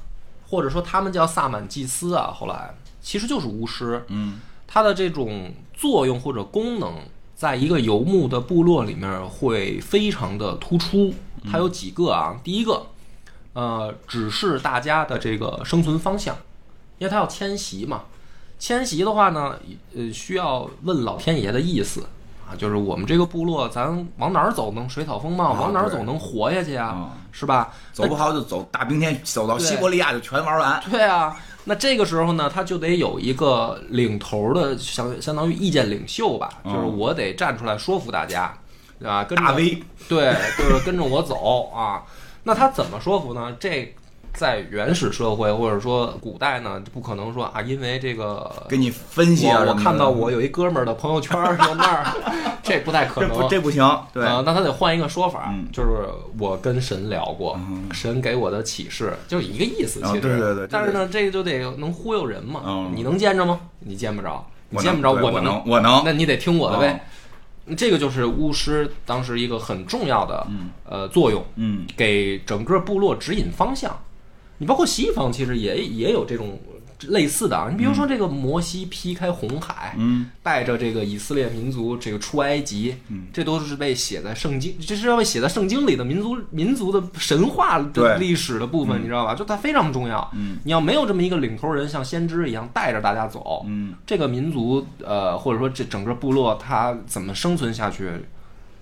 [0.47, 2.75] 或者说他们叫萨满祭司啊，后来
[3.09, 6.93] 其实就是巫师，嗯它的这种作用或者功能，
[7.33, 11.11] 在一个游牧的部落里面会非常的突出。
[11.51, 12.85] 它有几个啊，第一个，
[13.53, 16.35] 呃，指示大家的这个生存方向，
[16.99, 18.03] 因为它要迁徙嘛。
[18.59, 19.57] 迁徙的话呢，
[19.95, 22.05] 呃，需要问老天爷的意思
[22.47, 27.73] 啊，就是我们这个部落，咱往哪儿走能水草丰茂，啊往哪儿走能活下去啊啊，是吧？
[27.91, 30.83] 走不好就走大冰天，走到西伯利亚就全玩完。
[30.91, 31.35] 对啊，
[31.69, 38.51] 那这个时候呢，他就得有一个领头的，相相当于意见领袖吧，嗯就是我得站出来说服大家，
[38.97, 39.23] 对吧？
[39.23, 42.01] 跟着大 V 对，就是跟着我走啊。
[42.41, 43.55] 那他怎么说服呢？
[43.59, 43.93] 这
[44.39, 52.05] 在原始社会或者说古代呢，不可能说啊，因为这个给你分析啊我看到我有一哥们儿的朋友圈儿说那儿，
[52.63, 53.37] 这不太可这能。
[53.37, 53.83] 不这不行，
[54.13, 57.59] 对，呃，那他得换一个说法，嗯就是我跟神聊过，
[57.91, 60.21] 神给我的启示就是一个意思，啊其实。
[60.21, 62.61] 对对对但是呢，这个就得能忽悠人嘛。
[62.65, 63.59] 嗯你能见着吗？
[63.79, 66.93] 你见不着，你见不着，能我能，能我能那你得听我的呗。
[66.93, 66.99] 哦
[67.77, 70.47] 这个就是巫师当时一个很重要的、
[70.85, 73.95] 呃作用，嗯给整个部落指引方向。
[74.59, 76.59] 你包括西方其实也也有这种
[77.07, 89.33] 类似的啊，你比如说这个摩西劈开红海，嗯带着这个以色列民族这个出埃及，嗯这都是被写在圣经，这是要被写在圣经里的民族民族的神话对的历史的部分，你知道吧？
[89.33, 90.29] 就它非常重要。
[90.33, 98.11] 嗯你要没有这么一个领头人，像先知一样带着大家走，嗯这个民族呃，或者说这整个部落它怎么生存下去，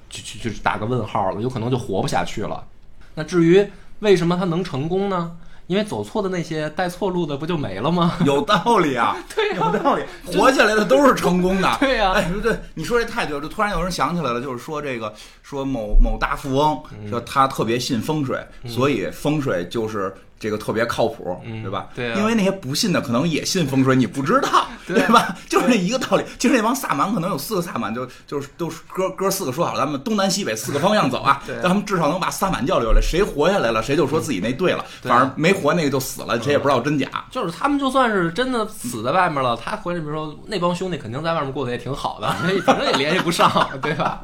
[0.10, 2.66] 就就就打个问号了，有可能就活不下去了。
[3.14, 3.64] 那至于
[4.00, 5.38] 为什么它能成功呢？
[5.68, 8.16] 因为走错的那些带错路的不就没了吗？
[8.26, 11.70] 有道理啊， 对有道理，活下来的都是成功的。
[11.80, 15.14] 对呀哎，对，你说这太对了，就突然有人想起来了，就是说这个
[15.44, 17.10] 说某某大富翁嗯。
[17.10, 21.88] 说他特别信风水，所以风水就是这个特别靠谱，对吧？
[21.92, 25.36] 嗯对啊因为那些不信的可能也信风水，你不知道，对啊吧？
[25.50, 26.24] 就是那一个道理。
[26.38, 33.02] 就是那帮萨满可能有四个萨满，就就是都是哥哥四个说好了，咱们东南西北四个方向走啊， 咱们至少能把萨满教留下来。
[33.02, 37.08] 谁活下来了，谁就说自己那对了，反正没活那个就死了，谁也不知道真假。
[37.32, 42.28] 就是他们就算是真的死在外面了，他回来，比如说那帮兄弟肯定在外面过得也挺好的，
[42.66, 43.50] 反正也联系不上，
[43.82, 44.24] 对吧？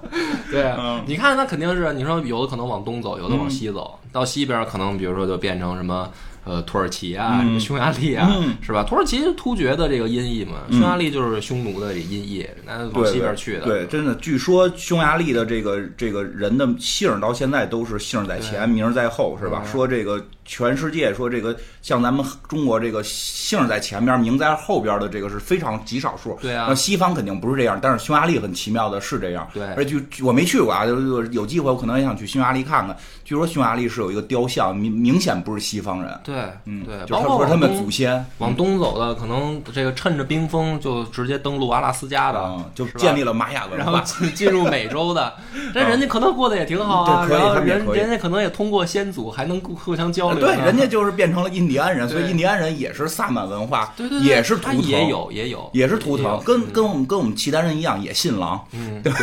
[0.51, 6.02] 对，嗯你看他肯定是，你说有的可能往东走，有的往西走，到西边可能比如说就变成什么。
[6.45, 8.83] 呃，土耳其啊，什么匈牙利啊，嗯是吧？
[8.83, 13.61] 土耳其是突厥的这个音译嘛，匈牙利就是匈奴的音译，那往西边去的。
[13.61, 19.61] 对，真的，据说匈牙利的这个这个人的姓儿到现在都是姓儿在前，名儿在后，是吧？
[19.63, 26.37] 嗯说这个全世界说这个像咱们中国这个姓在前边，名在后边的这个是非常极少数。
[26.41, 29.47] 对啊那西方肯定不是这样，但是匈牙利很奇妙的是这样。
[29.53, 32.95] 对而且据据我没去过啊，就是有机会我可能也想去匈牙利看看。
[33.23, 36.19] 据说匈牙利是有一个雕像，明明显不是西方人。
[36.23, 36.35] 对，
[36.65, 38.23] 嗯，对，就包括是他们祖先。
[38.39, 44.01] 往东走的，可能这个趁着冰封就直接登陆阿拉斯加的，啊，就建立了玛雅文然后化。
[44.01, 45.33] 进进入美洲的，
[45.73, 50.41] 这人家可能过得也挺好啊，对可以然后人人家可能也通过先祖还能互互相交流呢。
[50.41, 58.63] 对，人家就是变成了印第安人，所以印第安人也是萨满文化，对对对，也是图腾，他也有也有也是图腾，跟跟我们跟我们契丹人一样，也信狼。
[58.71, 59.13] 嗯对，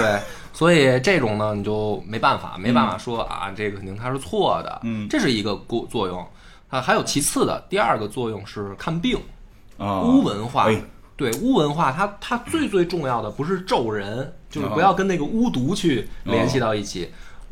[0.53, 6.27] 所以这种呢你就没办法，没办法说啊，这个肯定它是错的，嗯这是一个作作用
[6.69, 9.19] 啊，还有其次的第二个作用是看病，
[9.79, 10.81] 啊，巫文化哎。
[11.17, 17.11] 对巫文化，它它最最重要的不是咒人，就是哦不要跟那个巫毒去联系到一起。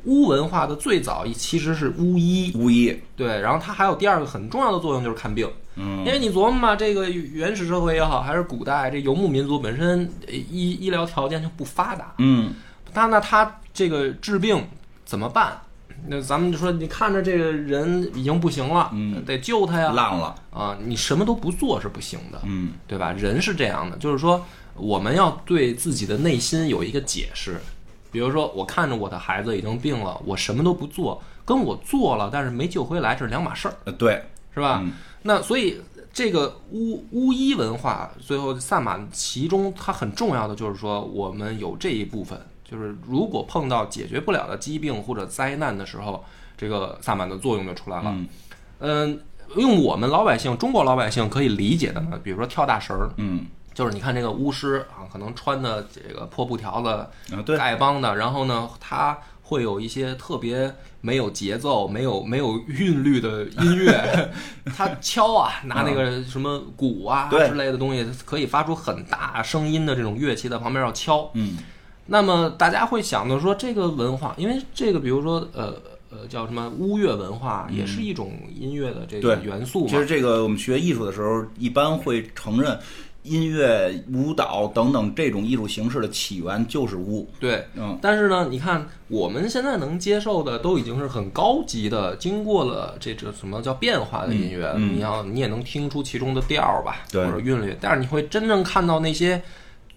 [0.09, 5.47] 巫文化的最早一其实是巫医，巫医，对，然后它还有第二个很重要的作用就是看病，
[5.77, 5.99] 嗯。
[5.99, 12.55] 因为你琢磨嘛，这个原始社会也好，还是古代这游牧民族本身呃医医疗条件就不发达，嗯。
[12.95, 14.67] 他那他这个治病
[15.05, 15.61] 怎么办？
[16.07, 19.23] 那咱们就说，你看着这个人已经不行了，嗯。
[19.27, 22.73] 得救他呀，浪了，啊，你什么都不做是不行的，嗯。
[22.87, 23.13] 对吧？
[23.13, 24.43] 人是这样的，就是说
[24.75, 27.61] 我们要对自己的内心有一个解释。
[28.19, 34.21] 比如说，我看着我的孩子已经病了，我什么都不做，跟我做了但是没救回来，这是两码事儿，呃对，
[34.53, 34.81] 是吧？
[34.83, 34.91] 嗯
[35.23, 35.81] 那所以
[36.13, 42.37] 这个巫巫医文化，最后萨满其中它很重要的就是说，我们有这一部分，
[42.69, 46.25] 就是如果碰到解决不了的疾病或者灾难的时候，
[46.57, 48.17] 这个萨满的作用就出来了。
[48.81, 49.21] 嗯，
[49.55, 53.47] 用我们老百姓中国老百姓可以理解的呢，比如说跳大神儿，嗯
[53.79, 56.89] 就是你看这个巫师啊，可能穿的这个破布条子，
[57.33, 64.33] 啊，对，丐帮的，然后呢，他会有一些特别没有节奏、没有没有韵律的音乐，
[64.77, 71.31] 他敲啊，拿那个什么鼓啊之类的东西，可以发出很大声音的这种乐器在旁边要敲。
[71.35, 71.59] 嗯
[72.07, 80.05] 那么大家会想到说，这个文化，因为这个比如说呃呃叫什么巫乐文化，也是一种音乐的这个元素嘛其实。
[80.05, 82.77] 这个我们学艺术的时候，一般会承认
[83.29, 87.29] 音乐、舞蹈等等这种艺术形式的起源就是巫。
[87.39, 97.77] 对，嗯但是呢，你看我们现在能接受的都已经是很高级的，经过了这这什么叫变化的音乐，嗯嗯你要你也能听出其中的调儿吧，对或者韵律。
[97.81, 99.41] 但是你会真正看到那些。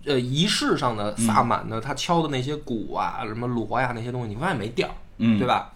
[0.03, 5.70] 呃，仪式上的萨满呢，他敲的那些鼓啊，什么锣呀那些东西，你发现没调儿，嗯，对吧？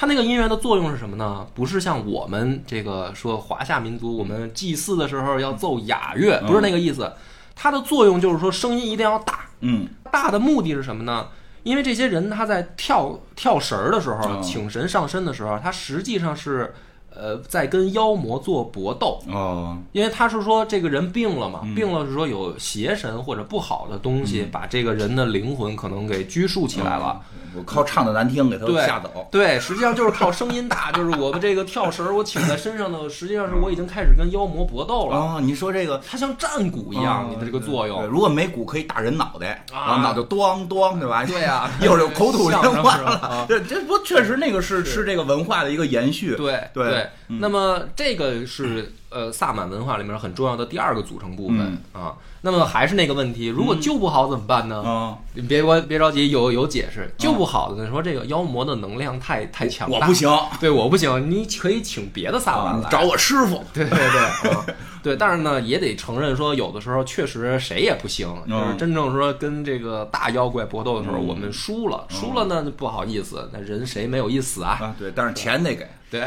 [0.00, 1.46] 它那个音乐的作用是什么呢？
[1.54, 7.12] 不是像我们这个说华夏民族，我们祭祀的时候要奏雅乐，不是那个意思。
[7.54, 11.28] 它的作用就是说声音一定要大，嗯大的目的是什么呢？
[11.64, 16.72] 因为这些人他在跳跳绳儿的时候，哦请神上身的时候，他实际上是
[17.14, 19.20] 呃在跟妖魔做搏斗。
[19.32, 27.20] 哦，因为他是说这个人病了嘛，病了是说有邪神或者不好的东西把这个人的灵魂可能给拘束起来了。
[27.52, 29.26] 我靠唱的难听给他对吓走。
[29.28, 35.16] 对，实际上就是靠声音大， 就是我们这个跳绳，我请在身上的，实际上是我已经开始跟妖魔搏斗了。
[35.16, 38.06] 哦，你说这个它像战鼓一样，哦你的这个作对用。
[38.06, 41.24] 如果没鼓可以打人脑袋，啊然后脑袋咣咣，对吧？
[41.26, 43.44] 对啊 一会儿就口吐莲花了。
[43.48, 46.36] 对，这不确实那个是是这个文化的一个延续。
[46.36, 51.58] 对对嗯那么这个是呃萨满文化里面很重要的第二个组成部分、
[51.94, 52.14] 嗯啊。
[52.42, 54.80] 那么还是那个问题，如果救不好怎么办呢？
[54.82, 57.12] 啊，你别关别着急，有有解释。
[57.18, 62.88] 救不好的，说这个妖魔的能量太太强大，我不行，对我不行，你可以请别的萨满来。
[62.88, 63.62] 找我师傅。
[63.74, 64.66] 对对对，啊，
[65.02, 74.78] 对，但是呢，也得承认说，有的时候确实谁也不行，就是嗯真正说跟这个大妖怪搏斗的时候，嗯我们输了，输了呢不好意思，那人谁没有一死啊？
[74.80, 75.86] 啊，对，但是钱得给。
[76.10, 76.22] 对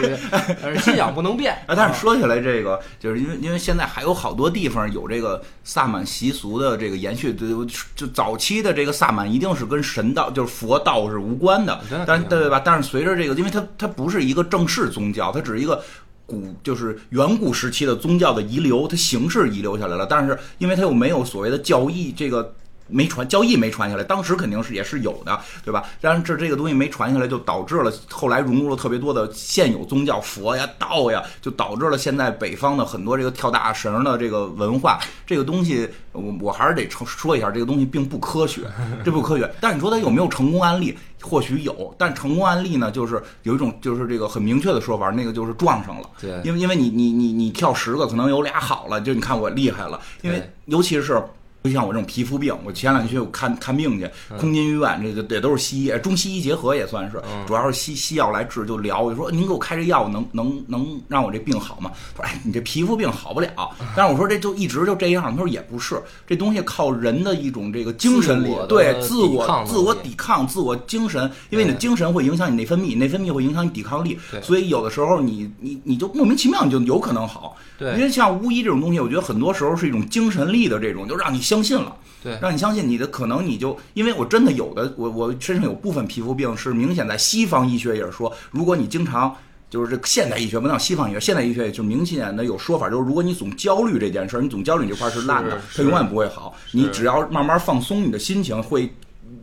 [0.00, 0.18] 对，
[0.62, 7.64] 但是信仰不能变 啊，但是说起来，这个就是因为因为现在还有好多地方有这个萨满习俗的这个延续，就
[7.96, 12.60] 就早期的这个萨满一定是跟神道就是佛道是无关的但对吧？
[12.64, 15.82] 但是随着这个，因为它它不是一个正式宗教，它只是一个。
[16.30, 22.54] 古就是远古时期的宗教的遗留，它形式遗留下来了，但是因为它又没有所谓的教义，这个
[22.88, 25.84] 没传交易没传下来，当时肯定是也是有的，对吧？
[26.00, 34.98] 但是这这个东西没传下来，就导致了后来融入了特别多的现有宗教，佛呀、道呀，就导致了现在北方的很多这个跳大绳的这个文化。
[35.26, 38.62] 这个东西，我我还是得承说一下，这个东西并不科学，
[39.04, 39.50] 这不科学。
[39.60, 40.96] 但是你说它有没有成功案例？
[41.20, 46.08] 或许有，但成功案例呢，就是有一种就是这个很明确的说法，那个就是撞上了。
[46.20, 50.00] 对因为因为你你你你跳十个，可能有俩好了，就你看我厉害了。
[50.22, 51.20] 因为尤其是
[51.64, 61.90] 就像我这种皮肤病，我前两天去我看看病去，空军医院这个也都是西医，中西医结合也算是，主要是西西药来治，就聊，我就说您给我开这药能能能让我这病好吗？
[62.16, 63.50] 说哎，你这皮肤病好不了。
[63.96, 77.56] 但是我说这就一直就这样，他说也不是，这东西靠人的一种这个精神力对自我自我抵抗、自我精神，因为你的精神会影响你内分泌，内分泌会影响你抵抗力，所以有的时候你你你就莫名其妙你就有可能好。
[77.80, 81.96] 因为像巫医这种东西，我觉得很多时候是一种精神力的这种，就让你相信了。
[82.20, 89.32] 对让你相信你的可能，你就因为我真的有的，我我身上有部分皮肤病是明显在西方医学也是说，如果你经常
[89.70, 96.56] 就是这个现代医学不能叫西方医学，现代医学也就明显的有说法，就是如果你总焦虑这件事儿，你总焦虑你这块儿是烂的，它永远不会好。
[96.72, 98.92] 你只要慢慢放松你的心情，会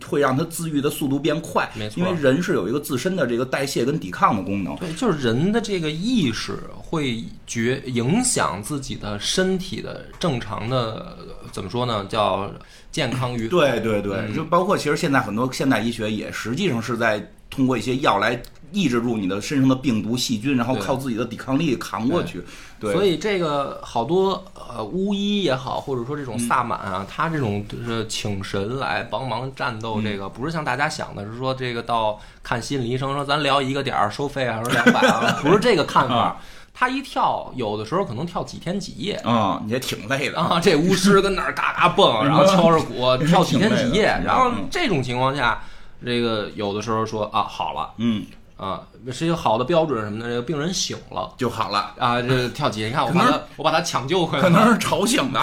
[0.06, 1.88] 会让它自愈的速度变快没。
[1.90, 4.76] 错因为人是有一个自身的这个代谢跟抵抗的功能。
[4.76, 12.06] 对，就是人的这个意识会决影响自己的身体的正常的呃怎么说呢？
[12.10, 12.52] 叫
[12.92, 18.38] 健康与对对对，嗯就包括其实现在很多现代医学也实际上是在通过一些药来
[18.74, 22.44] 抑制住你的身上的病毒细菌，然后靠自己的抵抗力扛过去。
[22.78, 36.38] 对，所以这个好多呃巫医也好，或者说这种萨满啊，他这种就是请神来帮忙战斗，这个不是像大家想的是说这个到看心理医生说咱聊一个点儿收费啊，说两百啊， 不是这个看法。
[36.78, 39.14] 他一跳，有的时候可能跳几天几夜。
[39.24, 40.38] 啊、你也挺累的。
[40.38, 45.64] 啊，这巫师跟那儿嘎嘎蹦， 然后敲着鼓 跳几天几夜然后嗯这种情况下，
[46.06, 48.26] 这个有的时候说啊好了，嗯
[48.58, 50.28] 啊，是一个好的标准什么的。
[50.28, 55.42] 这个病人醒了就好了，啊，这跳几，你看我把他我把他抢救回来可，能是吵醒的。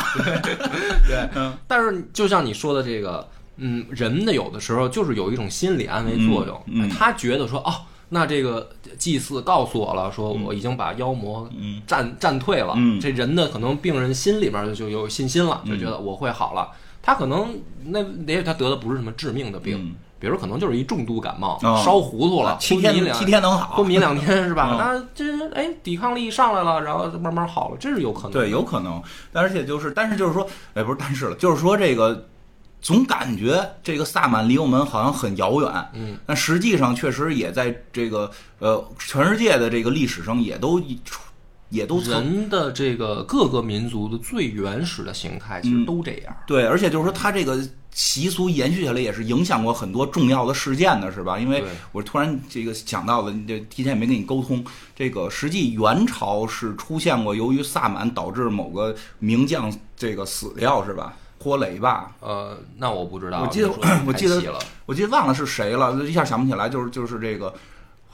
[1.09, 3.27] 对，嗯但是就像你说的这个，
[3.57, 7.73] 嗯，人的有的时候就是有一种心理安慰作用，嗯嗯他觉得说哦。
[8.15, 12.75] 那这个祭祀告诉我了，说我已经把妖魔嗯战战退了。
[12.77, 16.69] 嗯这人的可能病人心里面就有信心了，就觉得我会好了。
[17.01, 23.87] 他可能那也许他得的不是什么致命的病，嗯比如可能就是一重度感冒，哦烧糊涂了，七天两七天能好昏。
[23.87, 24.69] 迷两天是吧？
[24.71, 28.31] 嗯那这哎抵抗力上来了，然后慢慢好了，这是有可能。
[28.31, 29.03] 对，有可能，
[29.33, 32.29] 但而且就是，但是就是说，哎，不是，但是了，就是说这个，
[32.83, 40.83] 总感觉这个萨满离我们好像很遥远，嗯，但实际上确实也在这个呃全世界的这个历史上也都
[41.71, 46.37] 也都曾人的这个各个民族的最原始的形态，其实都这样。
[46.47, 51.39] 对，而且就是说，它这个习俗延续下来，也是影响过很多重要的事件的，是吧？
[51.39, 54.63] 因为我突然这个想到了，这提前也没跟你沟通，
[54.95, 61.17] 这个实际元朝是出现过由于萨满导致某个名将这个死掉，是吧？
[61.43, 63.71] 拖雷吧，呃，那我不知道，我记得
[64.07, 64.41] 我记得
[64.87, 67.53] 我记得忘了是谁了，一下想不起来，就是就是这个。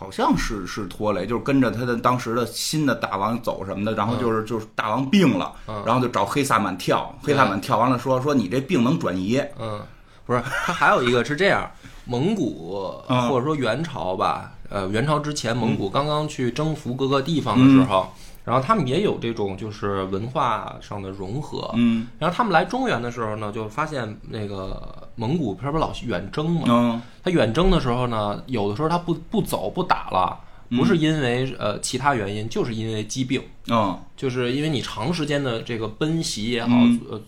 [0.01, 9.81] 好像是是拖雷，就是跟着他的当时的新的大王走什么的，然后就是、就是大王病了，嗯然后就找黑萨满跳，黑萨满跳完了说说你这病能转移，嗯，
[10.25, 11.69] 不是，他还有一个是这样，
[12.05, 18.09] 蒙古嗯或者说元朝吧，呃，元朝之前，蒙古刚刚去征服各个地方的时候，
[18.49, 22.07] 然后他们也有这种就是文化上的融合，嗯。
[22.19, 27.03] 然后他们来中原的时候呢，就发现那个蒙古他不是老远征嘛，嗯。
[27.23, 30.41] 他远征的时候呢，有的时候他不不走不打了，
[30.71, 33.43] 不是因为呃其他原因，就是因为疾病。
[33.69, 34.01] 嗯。
[34.17, 36.71] 就是因为你长时间的这个奔袭也好，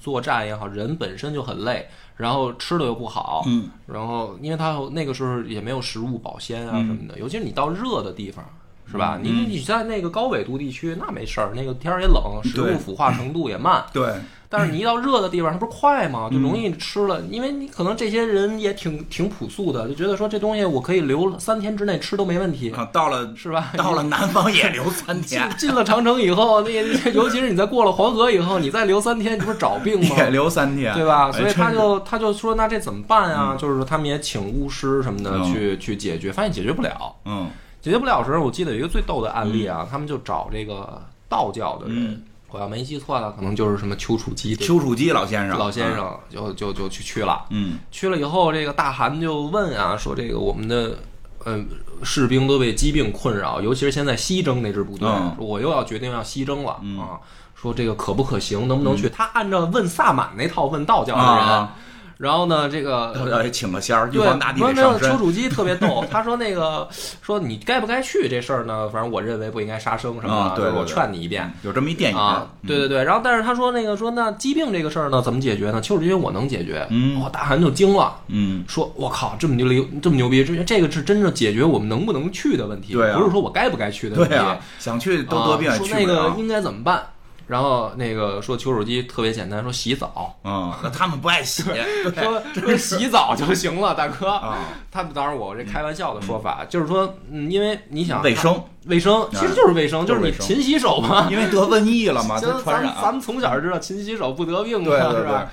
[0.01, 3.69] 作战也好，人本身就很累，然后吃的又不好，嗯。
[3.87, 6.87] 然后因为他那个时候也没有食物保鲜啊嗯。
[6.87, 8.43] 什么的，尤其是你到热的地方，
[8.91, 9.19] 是吧？
[9.19, 13.85] 嗯你你在那个高纬度地区那没事儿，那个天儿也冷，食物腐化程度也慢。
[13.93, 14.13] 对，
[14.49, 16.29] 但是你一到热的地方，它不是快吗？
[16.31, 23.73] 就容易吃了，因为你可能这些人也挺挺朴素的，就觉得说这东西我可以留三天之内吃都没问题，啊，到了是吧？
[23.79, 26.71] 到了南方也留三天，进进了长城以后，那
[27.13, 30.17] 尤其是你在过了黄河以后，你再留三天，你不是找病吗？
[30.19, 31.27] 也留三天，对吧？
[31.29, 33.57] 哎所以他就他就说，那这怎么办呀？
[33.59, 37.15] 就是说他们也请巫师什么的嗯去去解决，发现解决不了。
[37.25, 37.49] 嗯
[37.81, 47.45] 解决不了的时候，我记得有一个最逗的案例啊，他们就找这个道教的人嗯，我要没记错了，可能就是什么丘处机丘处机老先生，老先啊，生，就就就去去了。
[47.51, 50.99] 嗯去了以后，这个大汗就问啊，说这个我们的
[51.45, 51.59] 呃
[52.03, 55.09] 士兵都被疾病困扰，尤其是现在西征那支部队，
[55.39, 57.19] 我又要决定要西征了、嗯啊，
[57.55, 59.09] 说这个可不可行，能不能去？
[59.09, 61.77] 他按照问萨满那套问道教的人，啊
[62.21, 66.87] 然后呢，这个 要要请个仙儿，玉对，皇大帝没有没有，得上身，丘处机特别逗， 他说那个
[67.23, 68.87] 说你该不该去这事儿呢？
[68.91, 71.51] 反正我认为不应该杀生什么的，啊对就是我劝你一遍。
[71.63, 75.81] 有这么一电影啊，对对对，然后但是他说那个说那疾病这个事儿呢怎么解决呢？
[75.81, 84.35] 丘处机我能解决，嗯哇，大汗就惊了，嗯说我靠这么牛逼这么牛逼，这这个是真正解决我们能不能去的问题，不是说我该不该去的问题。
[84.35, 87.03] 对啊，想去都得病说那个应该怎么办？
[87.51, 91.65] 然后那个说丘处机特别简单，说洗澡，嗯， 那他们不爱洗，
[92.15, 94.29] 对说 说洗澡就行了，大哥。
[94.31, 101.27] 啊，他们当然我这开玩笑的说法，就是说，嗯，因为你想卫生，卫生其实就是卫生，就是你勤洗手嘛。
[101.29, 105.51] 因为得瘟疫了嘛，传染，咱咱们从小就知道勤洗手不得病嘛，是吧？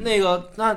[0.00, 0.76] 那个那，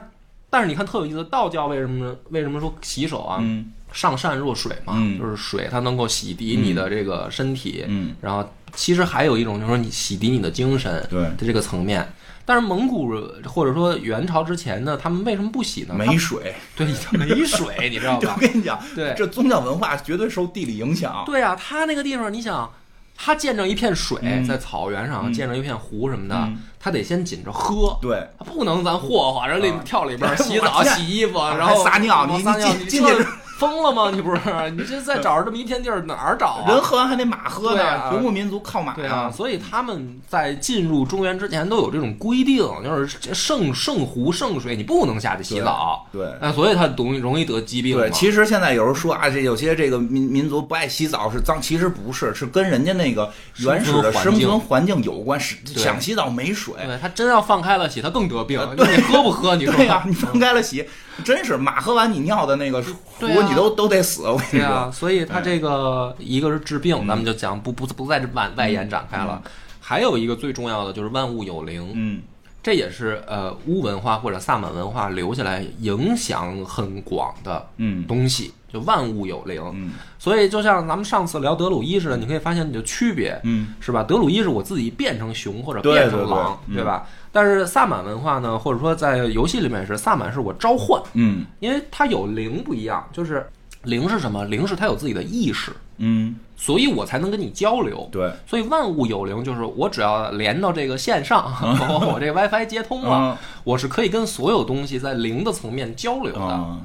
[0.52, 2.16] 但是你看特有意思，道教为什么？
[2.30, 3.40] 为什么说洗手啊？
[3.42, 5.18] 嗯上善若水嘛，嗯。
[5.20, 8.16] 就是水它能够洗涤你的这个身体，嗯。
[8.22, 11.22] 然后其实还有一种就是说你洗涤你的精神对。
[11.22, 12.08] 的这个层面。
[12.46, 13.14] 但是蒙古
[13.46, 15.94] 或者说元朝之前呢，他们为什么不洗呢？
[15.96, 18.34] 没水，对，没水，你知道就 吧？
[18.36, 18.42] 我？
[18.42, 19.14] 跟你讲， 对。
[19.16, 22.68] 这宗教文化绝对受地理影响，对啊，他那个地方，你想，
[23.16, 24.44] 他见着一片水，嗯。
[24.44, 25.34] 在草原上嗯。
[25.34, 26.58] 见着一片湖什么的，嗯。
[26.80, 29.82] 他得先紧着喝，对，他不能咱霍霍，人里啊。
[29.86, 33.24] 跳里边哎 洗澡、洗衣服，然后撒尿你撒尿，你进进去这
[33.60, 34.10] 疯了吗？
[34.14, 34.40] 你不是？
[34.72, 36.70] 你这再找着这么一片地儿，哪儿找啊？
[36.70, 46.32] 人喝完还得马喝呢，游牧民族靠马对啊，所以他们在进入中原之前都有这种规定，就是这圣圣湖圣水你不能下去洗澡，对。
[46.40, 47.98] 哎，所以他容易容易得疾病。
[47.98, 55.38] 对，其实现在有人说啊，这有些这个民民族不爱洗澡是脏，其实不是，是跟人家那个原始的生生存环境有关。
[55.38, 58.60] 是想洗澡没水，对他真要放开了洗，他更得病。
[58.78, 59.56] 你喝不喝？
[59.56, 60.86] 你说 对呀、你放开了洗，
[61.24, 64.24] 真是马喝完你尿的那个湖，对啊你都都得死。
[64.24, 69.42] 我跟你说，所以他这个一个是治病，咱们就讲不不不在这外外延展开了。
[69.80, 72.22] 还有一个最重要的就是万物有灵，嗯
[72.62, 79.64] 这也是呃巫文化或者萨满文化留下来影响很广的嗯东西，就万物有灵。
[79.74, 84.04] 嗯所以就像咱们上次聊德鲁伊似的，你可以发现你的区别，嗯是吧？
[84.04, 87.08] 德鲁伊是我自己变成熊或者变成对对狼，嗯对吧？
[87.32, 93.48] 但是萨满文化呢，或者说在游戏里面是萨满是我召唤，嗯因为它有灵不一样，就是
[93.84, 94.44] 灵是什么？
[94.46, 98.10] 灵是它有自己的意识，嗯，所以我才能跟你交流。
[98.12, 101.46] 对，所以万物有灵，就是我只要连到这个线上，
[102.12, 106.40] 我这 WiFi 接通了，我是可以跟所有东西在灵的层面交流的。
[106.42, 106.82] 嗯，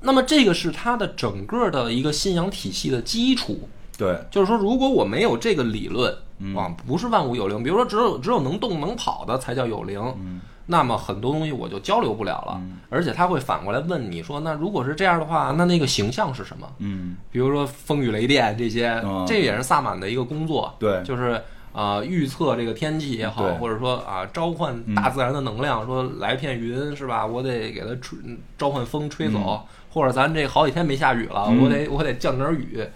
[0.00, 3.68] 那么这个是它的整个的一个信仰体系的基础。
[3.98, 6.56] 对，就是说，如果我没有这个理论，嗯。
[6.56, 10.40] 啊，不是万物有灵，比如说只有只有能动能跑的才叫有灵，嗯。
[10.70, 12.60] 那么很多东西我就交流不了了，
[12.90, 16.70] 而且他会反过来问你说，那如果是这样的话，那那个形象是什么？
[16.78, 17.16] 嗯。
[17.32, 19.24] 比如说风雨雷电这些，嗯。
[19.26, 21.02] 这也是萨满的一个工作，对。
[21.04, 21.40] 就是
[21.72, 27.24] 啊、预测这个天气也好或者说啊、召唤大自然的能量，说来片云是吧？
[27.24, 28.18] 我得给它吹，
[28.58, 31.62] 召唤风吹走，或者咱这好几天没下雨了，嗯。
[31.62, 32.86] 我得我得降点雨。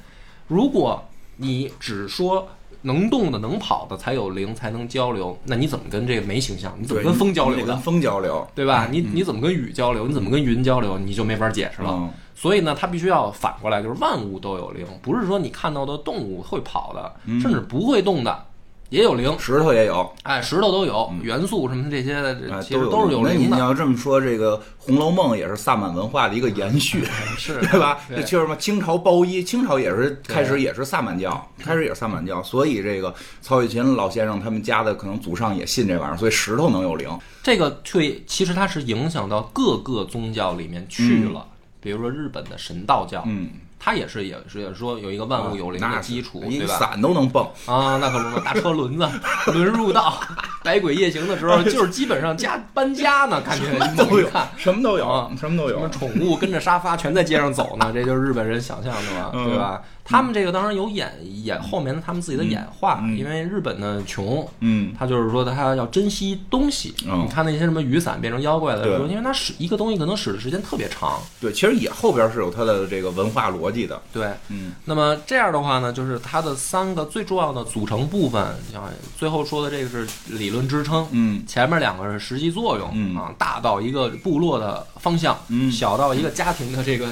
[0.47, 1.03] 如果
[1.37, 2.49] 你只说
[2.83, 6.75] 能动的、能跑的才有灵，才能交流，那你怎么跟这个没形象？
[6.79, 7.79] 你怎么跟风交你得跟？
[7.79, 8.89] 风交流，对吧？
[8.91, 10.07] 你你怎么跟雨交流？
[10.07, 10.99] 你怎么跟云交流？
[10.99, 11.91] 你就没法解释了。
[11.93, 18.45] 嗯所以呢，它必须要反过来，就是万物都有灵，不是说你看到的动物会跑的，嗯甚至不会动的
[18.93, 19.35] 也有灵。
[19.39, 23.59] 石头也有，哎，石头都有，元素什么这些的，啊，其实都是有那你灵的。
[23.59, 27.03] 要这么说，这个《红楼梦》也是萨满文化的一个延续，
[27.39, 27.99] 是 对吧？
[28.07, 37.09] 对这就是什么清朝包衣，清朝也是开始也是萨满教，开始也是萨满教，所以这个曹雪芹老先生他们家的可能祖上也信这玩意儿，所以石头能有灵。
[37.43, 41.47] 这个却其实它是影响到各个宗教里面去了，
[41.81, 43.49] 比如说日本的神道教，嗯，
[43.85, 46.77] 它也是也是也是说有一个万物有灵的基础，对吧？
[46.79, 49.09] 伞都能蹦，啊，那可不嘛，大车轮子
[49.53, 50.21] 轮入道，
[50.63, 55.89] 百鬼夜行的时候，就是基本上家搬家呢，感觉你都有什么都有啊，什么都有什么。
[55.89, 59.83] 宠物跟着沙发全在街上走呢，这就是日本人想象的嘛，嗯对吧？
[60.05, 61.13] 他们这个当然有演
[61.45, 63.15] 演后面的他们自己的演化，嗯。
[63.15, 64.93] 嗯因为日本呢穷，嗯。
[64.99, 66.95] 他就是说他要珍惜东西。
[67.07, 68.93] 嗯你看那些什么雨伞变成妖怪的对。
[68.93, 74.01] 时候，因为它使一个东西可能使的时间特别长，对，其实也后边是有它的这个文化逻辑的。
[74.13, 74.29] 对。
[74.49, 74.73] 嗯。
[74.85, 78.83] 那么这样的话呢，就是它的三个最重要的组成部分，像
[79.17, 81.45] 最后说的这个是理论支撑，嗯。
[81.47, 83.17] 前面两个是实际作用，嗯。
[83.17, 85.71] 啊，大到一个部落的方向，嗯。
[85.71, 87.09] 小到一个家庭的这个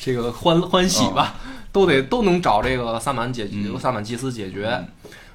[0.00, 1.34] 这个欢欢喜吧，
[1.72, 4.84] 都得都能找这个萨满解决，萨满祭司解决。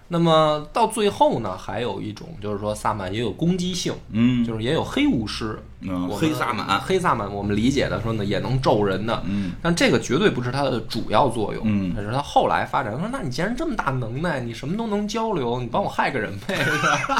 [0.07, 6.79] 那么到最后呢，还有一种就是说萨满也有攻击性，嗯就是也有黑巫师，嗯，黑萨满。
[6.79, 12.95] 黑萨满我们理解的说呢也能咒人的，嗯但这个绝对不是它的主要作用，嗯这是它后来发展。
[12.99, 17.19] 说，那你既然这么大能耐，你什么都能交流，你帮我害个人呗，是吧？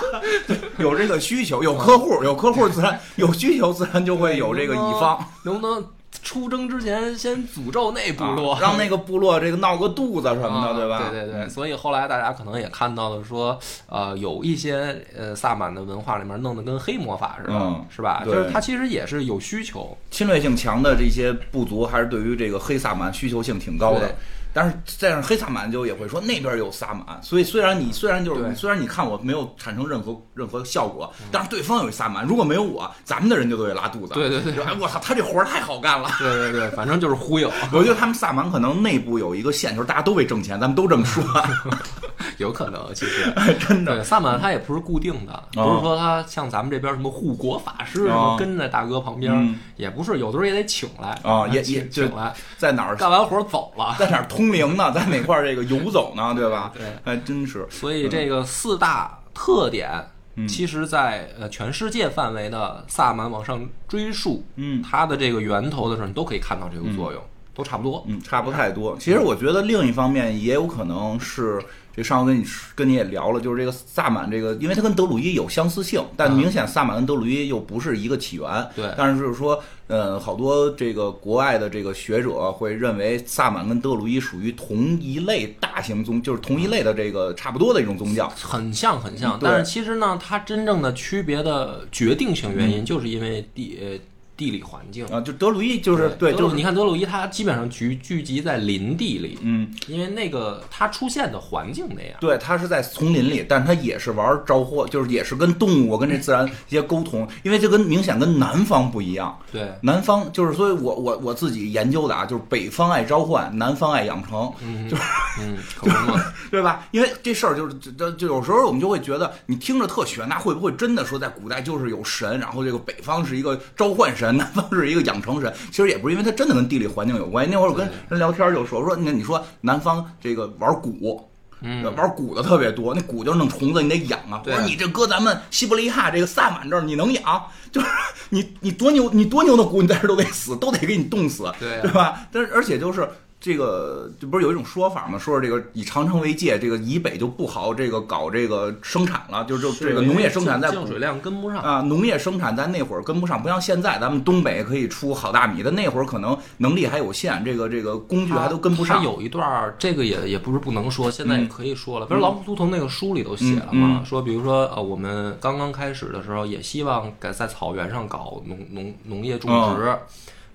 [0.78, 5.18] 有这个需求，有客户，有客户自然有需求，自然就会有这个乙方。
[5.44, 5.84] 能不能
[6.26, 11.10] 出征之前先诅咒那部落，啊让那个部落这个闹个肚子什么啊的，对吧？
[11.12, 13.58] 对对对，所以后来大家可能也看到了说，
[13.88, 18.24] 呃，有一些呃萨满的文化里面弄得跟黑魔法似的，嗯是吧？
[18.26, 24.16] 就是它其实也是有需求，侵略性强的这些部族，还是对于这个黑萨满需求性挺高的对。
[24.56, 34.14] 但是这样黑萨满就也会说那边有萨满，所以虽然你虽然就是虽然你看我没有产生任何任何效果，但是对方有一萨满，如果没有我，咱们的人就都得拉肚子。
[34.14, 36.10] 对对对哎，我操，他这活儿太好干了。
[36.20, 41.22] 对对对，反正就是忽悠，我觉得他们萨满可能内部有一个线，就是大家都为挣钱，咱们都这么说。
[42.38, 43.34] 有可能其实。
[43.68, 44.02] 真的。
[44.06, 53.96] 萨满他也不是固定的，哦不是说他像咱们这边什么护国法师什哦么跟在大哥旁边，嗯也不是，有的时候也得请来啊也也请来，在哪儿干完活走了。
[54.00, 54.92] 在哪儿通灵呢？
[54.92, 56.34] 在哪块儿这个游走呢？
[56.38, 56.72] 对吧？
[56.76, 57.66] 对，还真是。
[57.70, 59.90] 所以这个四大特点，
[60.36, 67.22] 嗯其实在呃全世界范围的萨满往上追溯，嗯它的这个源头的时候，你都可以看到这个作用，
[67.54, 68.04] 都差不多。
[68.08, 68.98] 嗯，差不太多。
[69.00, 71.62] 其实我觉得另一方面也有可能是，
[71.96, 78.68] 这上回跟你跟你也聊了，就是这个萨满这个，因为它跟德鲁伊有相似性，但明显萨满跟德鲁伊又不是一个起源。
[78.76, 88.28] 对但是就是说，呃，好多这个国外的这个学者会认为萨满跟德鲁伊属于同一类大型宗，就是同一类的这个差不多的一种宗教。
[88.30, 93.98] 很像很像，但是其实呢，它真正的区别的决定性原因，就是因为地呃
[94.38, 95.06] 地理环境。
[95.08, 102.18] 啊，就德鲁伊就是对，就是你看德鲁伊，它基本上聚聚集在林地里，嗯，因为那个它出现的环境那样。
[102.20, 109.38] 对，它是在丛林里，但是它也是玩招货，就是也是跟动物跟这自然一些沟通，因为这跟明显跟南方不一样。
[109.52, 114.52] 对，南方就是，所以我我我自己研究的啊，就是北方爱召唤，南方爱养成，
[114.90, 115.04] 就是
[115.42, 116.22] 嗯， 可不嘛。
[116.52, 116.88] 对吧？
[116.92, 125.54] 因为这事儿就是就就就有时候我们就会觉得，你听着特玄，那会不会真的说在古代就是有神，然后这个北方是一个召唤神，南方是一个养成神？
[125.72, 127.52] 其实也不是，因为它真的跟地理环境有关系。
[127.52, 131.22] 那会儿我跟人聊天就说说，那你说南方这个玩蛊。
[131.62, 134.44] 嗯，玩蛊的特别多，那蛊就是弄虫子，你得养啊。
[134.46, 137.44] 我说你这搁咱们西伯利亚这个萨满这儿，你能养？
[137.72, 137.88] 就是
[138.30, 142.28] 你你多牛，你多牛的蛊，你在这儿都得死，都得给你冻死，对啊对吧？
[142.32, 143.10] 但是而且就是
[143.46, 145.20] 这个，这不是有一种说法吗？
[145.20, 151.62] 说是这个以长城为界，这个以北就不好这个搞这个生产了，就就这个农业生产在降水量跟不上。
[151.62, 159.04] 啊，农业生产在那会儿跟不上，不像现在，咱们东北可以出好大米，但那会儿可能能力还有限，这个这个工具还都跟不上。
[159.04, 162.08] 有一段儿，这个也也不是不能说，现在也可以说了。
[162.08, 170.00] 比如老虎图腾那个书里头写了嘛，说比如说呃，我们刚刚开始的时候也希望在在草原上搞农农农业种植，嗯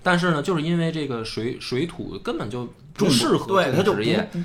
[0.03, 4.01] 但是呢，就是因为这个水水土根本就不不适合对，它就不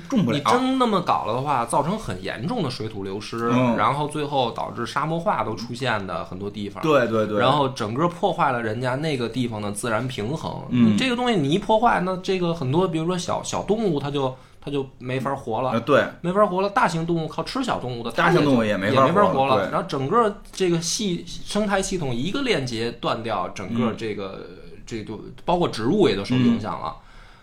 [0.09, 0.37] 种不了。
[0.37, 6.81] 你真那么搞了的话，造成很严重的水土流失，嗯然后最后导致沙漠化都出现的很多地方。
[6.81, 10.63] 对对对，然后整个破坏了人家那个地方的自然平衡。
[10.69, 15.71] 嗯这个东西你一破坏，那这个很多，比如说小小动物，它就它就没法活了。
[15.71, 19.69] 呃对，没法活了，大型动物靠吃小动物的，大型动物也没法也没法活了。
[19.71, 24.45] 然后整个这个系生态系统一个链接断掉，整个嗯这个、
[24.87, 26.95] 这就包括植物也都受影响了。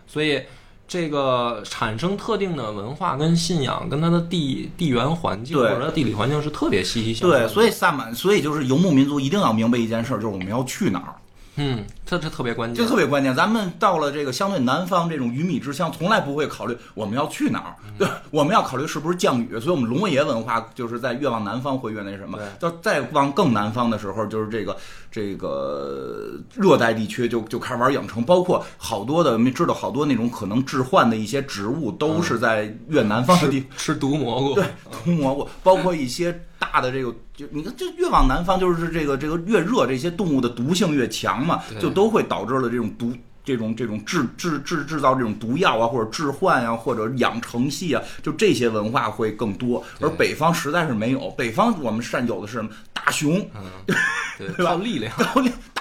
[0.08, 0.42] 所以
[0.88, 7.48] 这个产生特定的文化跟信仰，跟它的地地缘环境或对者它地理环境是特别息息相关的。
[7.48, 11.14] 对，所以萨满，所以就是游牧民族一定要明白一件事儿，就是我们要去哪儿，
[11.56, 12.90] 嗯，这这特别关这键。
[12.90, 13.34] 特别关键。
[13.34, 19.60] 咱们到了这个相对南方这种鱼米之乡，从来不会考虑我们要去哪儿，对， 我们要考虑是不是降雨。
[19.60, 24.76] 所以，我们龙爷文化就是在越往南方会越那什么，到再往更南方的时候，就是这个
[25.10, 33.68] 这个热带地区就就开始玩养成，包括好多的没知道好多那种可能置换的一些植物，都是在越南方的地方。
[33.76, 34.64] 吃 毒蘑菇，对，
[35.04, 36.38] 毒蘑菇，包括一些
[36.72, 43.12] 大的这个，就你看，这越往南方，就是这个这个越热，这些动物的毒性越强嘛，就都会导致了这种毒。
[43.46, 49.84] 这种这种制制制制造这种毒药啊，或者致幻啊，或者养成系啊，就这些文化会更多。
[50.00, 53.46] 而北方实在是没有，北方我们善有的是什么大熊，
[53.84, 53.94] 对，
[54.56, 55.14] 对吧靠力量。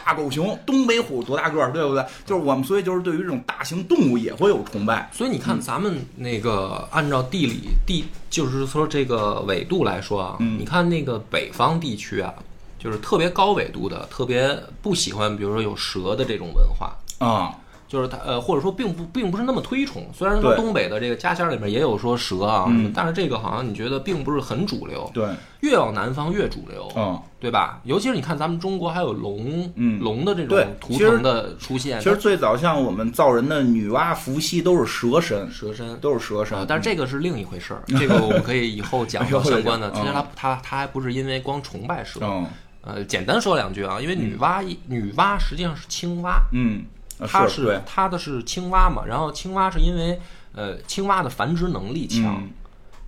[0.05, 2.05] 大狗熊，东北虎多大个儿，对不对？
[2.25, 5.09] 就是我们，所以就是对于这种大型动物也会有崇拜。
[5.13, 12.33] 所以你看，咱们那个按照地理地，就是说这个纬度来说啊，嗯你看那个北方地区啊，
[12.77, 16.95] 就是特别高纬度的，特别不喜欢，比如说有蛇的这种文化。
[17.19, 17.55] 啊、
[17.93, 20.03] 就是它呃，或者说并不并不是那么推崇。
[20.11, 25.07] 虽然说东北的这个家乡里面也有说蛇啊，嗯但是这个好像你觉得并不是很主流。
[25.13, 25.27] 对，
[25.59, 27.79] 越往南方越主流，嗯，对吧？
[27.83, 35.95] 尤其是你看咱们中国还有龙，嗯龙的这种图腾的出现，其实最早像我们造人的女娲、伏羲都是蛇神，蛇身。
[35.99, 36.65] 都是蛇身啊，。
[36.67, 39.91] 但是这个是另一回事儿， 这个我们可以以后讲 相关的。
[39.91, 42.47] 讲其实他他他还不是因为光崇拜蛇，嗯
[42.85, 46.92] 呃，简单说两句啊，因为女娲一女娲实际上是青蛙，嗯，啊
[47.27, 50.19] 它是对，它的是青蛙嘛，然后青蛙是因为
[50.53, 52.49] 呃青蛙的繁殖能力强，嗯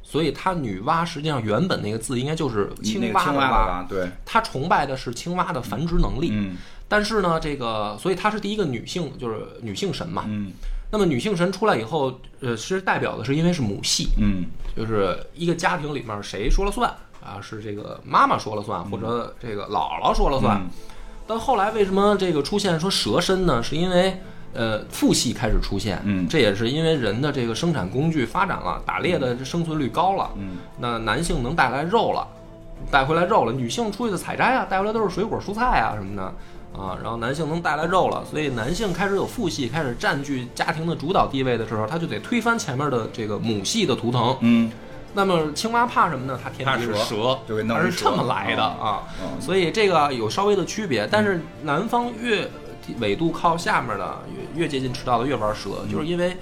[0.03, 6.29] 所以它女娲实际上原本那个字应该就是青蛙的蛙的蛙，对，它崇拜的是青蛙的繁殖能力。
[6.31, 6.55] 嗯
[6.87, 10.23] 但是呢，这个所以她是第一个女性，就是女性神嘛。
[10.27, 10.53] 嗯
[10.91, 14.45] 那么女性神出来以后，呃，其实代表的是因为是母系，嗯
[14.77, 16.87] 就是一个家庭里面谁说了算
[17.21, 17.41] 啊？
[17.41, 20.57] 是这个妈妈说了算，或者这个姥姥说了算。
[20.57, 20.69] 嗯
[21.27, 23.61] 但后来为什么这个出现说蛇身呢？
[23.63, 24.17] 是因为
[24.53, 32.27] 呃父系开始出现，嗯这也是因为人的这个生产工具发展了，打猎的生存率高了，嗯那男性能带来肉了，
[32.91, 36.23] 带回来肉了，女性出去的采摘啊，带回来都是水果蔬菜啊什么的
[36.79, 44.37] 啊，然后男性能带来肉了，所以男性开始有父系，开始占据家庭的主导地位的时候，他就得推翻前面的这个母系的图腾。
[44.41, 44.71] 嗯
[45.15, 46.39] 那么青蛙怕什么呢？
[46.43, 49.03] 它天怕蛇蛇，就给弄它是这么来的嗯啊。
[49.23, 52.47] 嗯所以这个有稍微的区别，但是南方越
[52.99, 54.17] 纬度靠下面的
[54.55, 56.37] 越越接近赤道的越玩蛇，嗯就是因为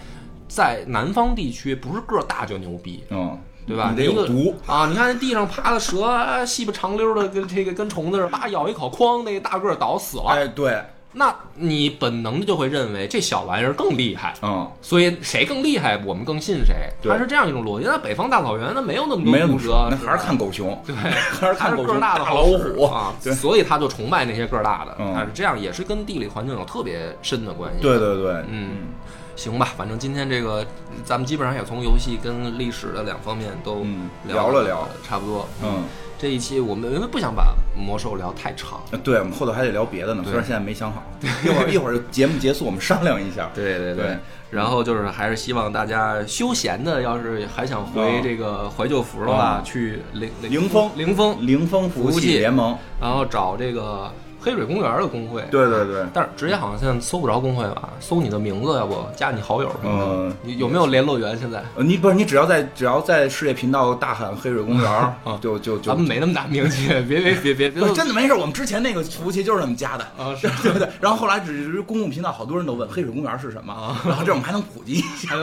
[0.47, 3.93] 在南方地区不是个儿大就牛逼，嗯，对吧？
[3.97, 4.87] 有毒，啊！
[4.87, 10.25] 你看地上爬的蛇，啊细不长溜的，跟这个跟虫子似的，叭咬一口，哐，那个大个儿倒死了。
[10.27, 10.83] 哎，对，
[11.13, 16.75] 那你本能的就会认为这小玩意儿更厉害，嗯，所以谁更厉害，我们更信谁。
[17.03, 17.85] 它是这样一种逻辑。
[17.85, 24.95] 那北方大草原那没有那么多没有那么骨折，那还是看狗熊，对， 还是看个儿大的老虎啊，对所以他就崇拜那些个儿大的。
[24.99, 27.81] 嗯它是这样，也是跟地理环境有特别深的关系。
[27.81, 28.87] 对对对，嗯，
[29.35, 30.65] 行吧，反正今天这个
[31.03, 33.85] 咱们基本上也从游戏跟历史的两方面都
[34.25, 35.47] 聊了聊差不多。
[35.61, 35.83] 嗯，
[36.23, 38.79] 这一期我们因为不想把魔兽聊太长。
[38.91, 41.03] 呃对，我们后头还得聊别的呢，对虽然现在没想好，
[41.43, 43.49] 一会儿一会儿节目结束我们商量一下。
[43.53, 44.17] 对对对
[44.49, 54.09] 然后就是还是希望大家休闲的，要是还想回嗯这个怀旧服的话，嗯去凌凌风凌风，凌风服务器器联盟，然后找这个
[54.43, 55.41] 黑水公园的工会。
[55.49, 57.89] 对对对，但是直接好像现在搜不着工会吧？
[57.99, 60.05] 搜你的名字，要不加你好友什么的？
[60.05, 61.37] 嗯你有没有联络员？
[61.37, 64.91] 现在呃你不是你只要在只要在世界频道大喊黑水公园
[65.23, 70.03] 啊，就就就咱们没那么大名气， 别别别别别真的没事，我们之前那个服务器就是那么加的。
[70.17, 70.35] 啊！
[70.39, 70.87] 是对不对？
[70.99, 75.35] 然后后来只是公共频道，好多人都问黑水公园是什么，啊然后这我们还能普及一下。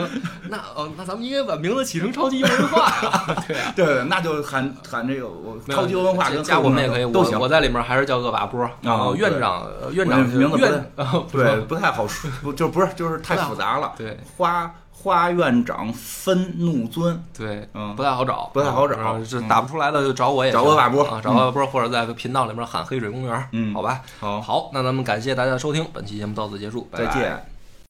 [0.48, 3.44] 那哦，那咱们应该把名字起成超级文化呀！
[3.48, 7.44] 对啊，对对，那就喊喊这个我超级文化跟加我们也可以，都行我。
[7.44, 10.92] 我在里面还是叫恶把波，然后院长呃院长名字不院
[11.32, 13.92] 对，不太好说，不就不是就是太复杂了。
[13.96, 27.49] 对花花院长分怒尊，对，嗯不太好找，不太好找这打不出来的就找我也找行恶把波啊，找恶把波或者在频道里面喊黑水公园，嗯好吧，好好，那咱们感谢大家的收听，本期节目到此结束，再见。